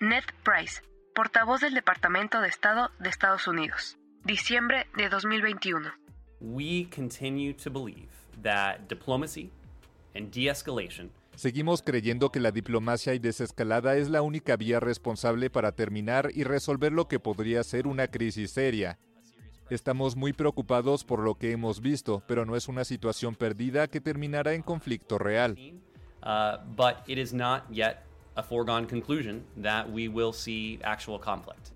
Ned 0.00 0.24
Price, 0.42 0.82
portavoz 1.14 1.60
del 1.60 1.74
Departamento 1.74 2.40
de 2.40 2.48
Estado 2.48 2.90
de 2.98 3.08
Estados 3.08 3.46
Unidos, 3.46 3.98
diciembre 4.24 4.86
de 4.96 5.08
2021. 5.08 5.90
We 6.40 6.88
continue 6.94 7.54
to 7.54 7.70
believe 7.70 8.10
that 8.42 8.80
diplomacy 8.88 9.50
and 10.14 10.32
de-escalation 10.32 11.10
Seguimos 11.34 11.82
creyendo 11.82 12.30
que 12.30 12.40
la 12.40 12.50
diplomacia 12.50 13.14
y 13.14 13.18
desescalada 13.18 13.96
es 13.96 14.10
la 14.10 14.22
única 14.22 14.56
vía 14.56 14.80
responsable 14.80 15.48
para 15.48 15.72
terminar 15.72 16.30
y 16.34 16.44
resolver 16.44 16.92
lo 16.92 17.08
que 17.08 17.20
podría 17.20 17.64
ser 17.64 17.86
una 17.86 18.08
crisis 18.08 18.50
seria, 18.50 18.98
Estamos 19.72 20.16
muy 20.16 20.34
preocupados 20.34 21.02
por 21.02 21.20
lo 21.20 21.34
que 21.34 21.50
hemos 21.50 21.80
visto, 21.80 22.22
pero 22.26 22.44
no 22.44 22.56
es 22.56 22.68
una 22.68 22.84
situación 22.84 23.34
perdida 23.34 23.88
que 23.88 24.02
terminará 24.02 24.52
en 24.52 24.60
conflicto 24.60 25.16
real. 25.16 25.56
Uh, 26.22 26.58
but 26.76 26.96
it 27.06 27.16
is 27.16 27.32
not 27.32 27.62
yet 27.70 28.04
a 28.34 28.42
foregone 28.42 28.86
conclusion 28.86 29.42
that 29.62 29.88
we 29.90 30.08
will 30.08 30.34
see 30.34 30.78
actual 30.84 31.18
conflict. 31.18 31.72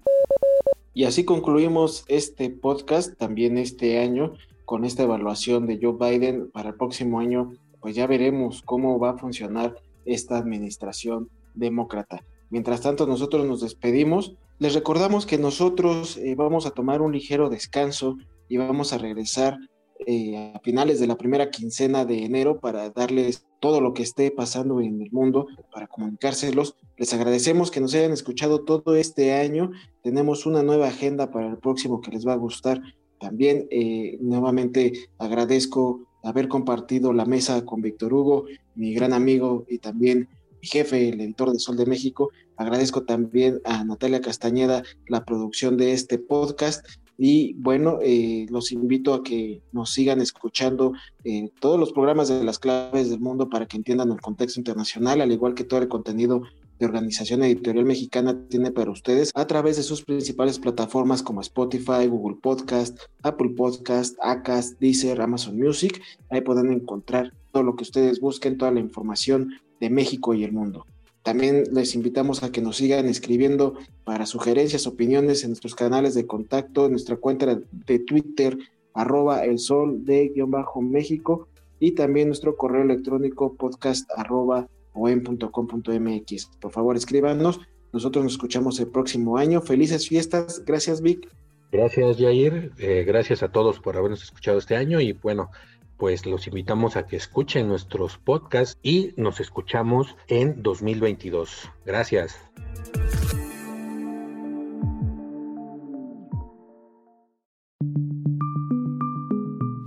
Y 0.93 1.05
así 1.05 1.25
concluimos 1.25 2.05
este 2.07 2.51
podcast 2.51 3.17
también 3.17 3.57
este 3.57 3.99
año 3.99 4.35
con 4.67 4.85
esta 4.85 5.05
evaluación 5.05 5.67
de 5.67 5.79
Joe 5.81 5.97
Biden 5.99 6.51
para 6.51 6.69
el 6.69 6.75
próximo 6.75 7.19
año. 7.19 7.55
Pues 7.81 7.97
ya 7.97 8.07
veremos 8.07 8.61
cómo 8.61 8.99
va 8.99 9.13
a 9.13 9.17
funcionar 9.17 9.75
esta 10.05 10.37
administración 10.37 11.31
demócrata. 11.55 12.23
Mientras 12.51 12.81
tanto, 12.81 13.07
nosotros 13.07 13.47
nos 13.47 13.61
despedimos 13.61 14.37
les 14.59 14.73
recordamos 14.73 15.27
que 15.27 15.37
nosotros 15.37 16.17
eh, 16.17 16.35
vamos 16.35 16.65
a 16.65 16.71
tomar 16.71 17.03
un 17.03 17.13
ligero 17.13 17.51
descanso 17.51 18.17
y 18.49 18.57
vamos 18.57 18.95
a 18.95 18.99
regresar 18.99 19.59
eh, 20.07 20.53
a 20.55 20.61
finales 20.61 20.99
de 20.99 21.07
la 21.07 21.19
primera 21.19 21.51
quincena 21.51 22.07
de 22.07 22.25
enero 22.25 22.59
para 22.59 22.89
darles 22.89 23.45
todo 23.61 23.83
lo 23.83 23.93
que 23.93 24.03
esté 24.03 24.31
pasando 24.31 24.81
en 24.81 25.03
el 25.03 25.13
mundo, 25.13 25.47
para 25.71 25.89
comunicárselos. 25.89 26.75
Les 26.97 27.13
agradecemos 27.13 27.71
que 27.71 27.83
nos 27.83 27.95
hayan 27.95 28.13
escuchado 28.13 28.65
todo 28.65 28.97
este 28.97 29.35
año. 29.35 29.73
Tenemos 30.03 30.47
una 30.47 30.63
nueva 30.63 30.89
agenda 30.89 31.31
para 31.31 31.49
el 31.49 31.59
próximo 31.59 32.01
que 32.01 32.13
les 32.13 32.27
va 32.27 32.33
a 32.33 32.37
gustar. 32.37 32.81
También 33.21 33.67
eh, 33.71 34.17
nuevamente 34.23 34.95
agradezco 35.19 36.07
haber 36.23 36.49
compartido 36.49 37.13
la 37.13 37.27
mesa 37.27 37.63
con 37.67 37.83
Víctor 37.83 38.15
Hugo, 38.15 38.47
mi 38.75 38.95
gran 38.95 39.13
amigo 39.13 39.67
y 39.69 39.79
también 39.79 40.29
jefe, 40.67 41.09
el 41.09 41.21
editor 41.21 41.53
de 41.53 41.59
Sol 41.59 41.77
de 41.77 41.87
México. 41.87 42.31
Agradezco 42.57 43.05
también 43.05 43.61
a 43.65 43.85
Natalia 43.85 44.21
Castañeda 44.21 44.83
la 45.09 45.25
producción 45.25 45.77
de 45.77 45.93
este 45.93 46.19
podcast. 46.19 46.87
Y 47.19 47.55
bueno, 47.55 47.99
eh, 48.03 48.47
los 48.51 48.73
invito 48.73 49.15
a 49.15 49.23
que 49.23 49.63
nos 49.73 49.91
sigan 49.91 50.21
escuchando 50.21 50.93
en 51.25 51.49
todos 51.49 51.81
los 51.81 51.93
programas 51.93 52.29
de 52.29 52.45
las 52.45 52.59
claves 52.59 53.09
del 53.09 53.21
mundo 53.21 53.49
para 53.49 53.67
que 53.67 53.79
entiendan 53.79 54.11
el 54.11 54.21
contexto 54.21 54.61
internacional, 54.61 55.21
al 55.23 55.33
igual 55.33 55.55
que 55.55 55.65
todo 55.65 55.81
el 55.81 55.89
contenido 55.89 56.43
de 56.79 56.87
Organización 56.87 57.43
Editorial 57.43 57.87
Mexicana 57.87 58.39
tiene 58.49 58.71
para 58.71 58.91
ustedes 58.91 59.31
a 59.35 59.47
través 59.47 59.77
de 59.77 59.83
sus 59.83 60.03
principales 60.03 60.59
plataformas 60.59 61.23
como 61.23 61.41
Spotify, 61.41 62.07
Google 62.07 62.37
Podcast, 62.43 62.99
Apple 63.23 63.51
Podcast, 63.57 64.15
Acast, 64.21 64.79
Deezer, 64.79 65.21
Amazon 65.21 65.59
Music. 65.59 66.03
Ahí 66.29 66.43
pueden 66.43 66.71
encontrar 66.71 67.33
todo 67.53 67.63
lo 67.63 67.77
que 67.77 67.85
ustedes 67.85 68.21
busquen, 68.21 68.59
toda 68.59 68.73
la 68.73 68.81
información 68.81 69.55
de 69.81 69.91
México 69.91 70.35
y 70.35 70.45
el 70.45 70.53
mundo. 70.53 70.87
También 71.23 71.65
les 71.73 71.95
invitamos 71.95 72.43
a 72.43 72.53
que 72.53 72.63
nos 72.63 72.77
sigan 72.77 73.07
escribiendo 73.07 73.75
para 74.05 74.27
sugerencias, 74.27 74.87
opiniones 74.87 75.43
en 75.43 75.51
nuestros 75.51 75.75
canales 75.75 76.15
de 76.15 76.27
contacto, 76.27 76.87
en 76.87 76.93
nuestra 76.93 77.17
cuenta 77.17 77.59
de 77.73 77.99
Twitter, 77.99 78.57
arroba 78.95 79.45
el 79.45 79.59
sol 79.59 80.05
de 80.05 80.29
guion 80.29 80.53
bajo 80.53 80.81
México, 80.81 81.49
y 81.81 81.93
también 81.93 82.29
nuestro 82.29 82.57
correo 82.57 82.83
electrónico 82.83 83.55
podcast 83.55 84.09
arroba 84.17 84.69
mx. 84.95 86.51
Por 86.61 86.71
favor, 86.71 86.97
escríbanos. 86.97 87.61
Nosotros 87.93 88.25
nos 88.25 88.35
escuchamos 88.35 88.79
el 88.81 88.89
próximo 88.89 89.37
año. 89.37 89.61
Felices 89.61 90.09
fiestas. 90.09 90.65
Gracias, 90.65 91.03
Vic. 91.03 91.29
Gracias, 91.73 92.17
Jair. 92.19 92.73
Eh, 92.79 93.05
gracias 93.07 93.43
a 93.43 93.49
todos 93.49 93.81
por 93.81 93.97
habernos 93.97 94.23
escuchado 94.23 94.59
este 94.59 94.77
año 94.77 95.01
y 95.01 95.13
bueno, 95.13 95.51
pues 95.97 96.27
los 96.27 96.47
invitamos 96.47 96.97
a 96.97 97.07
que 97.07 97.17
escuchen 97.17 97.69
nuestros 97.69 98.19
podcasts 98.19 98.79
y 98.83 99.13
nos 99.17 99.41
escuchamos 99.41 100.17
en 100.29 100.63
2022. 100.63 101.71
Gracias. 101.85 102.37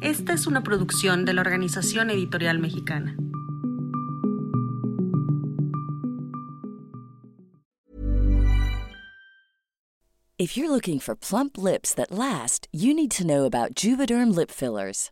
Esta 0.02 0.34
es 0.34 0.48
una 0.48 0.64
producción 0.64 1.26
de 1.26 1.34
la 1.34 1.42
Organización 1.42 2.10
Editorial 2.10 2.60
Mexicana. 2.60 3.16
If 10.40 10.56
you're 10.56 10.70
looking 10.70 11.00
for 11.00 11.18
plump 11.18 11.58
lips 11.58 11.94
that 11.96 12.12
last, 12.12 12.70
you 12.72 12.94
need 12.94 13.12
to 13.12 13.28
know 13.28 13.44
about 13.44 13.76
Juvederm 13.76 14.34
lip 14.34 14.50
fillers. 14.50 15.12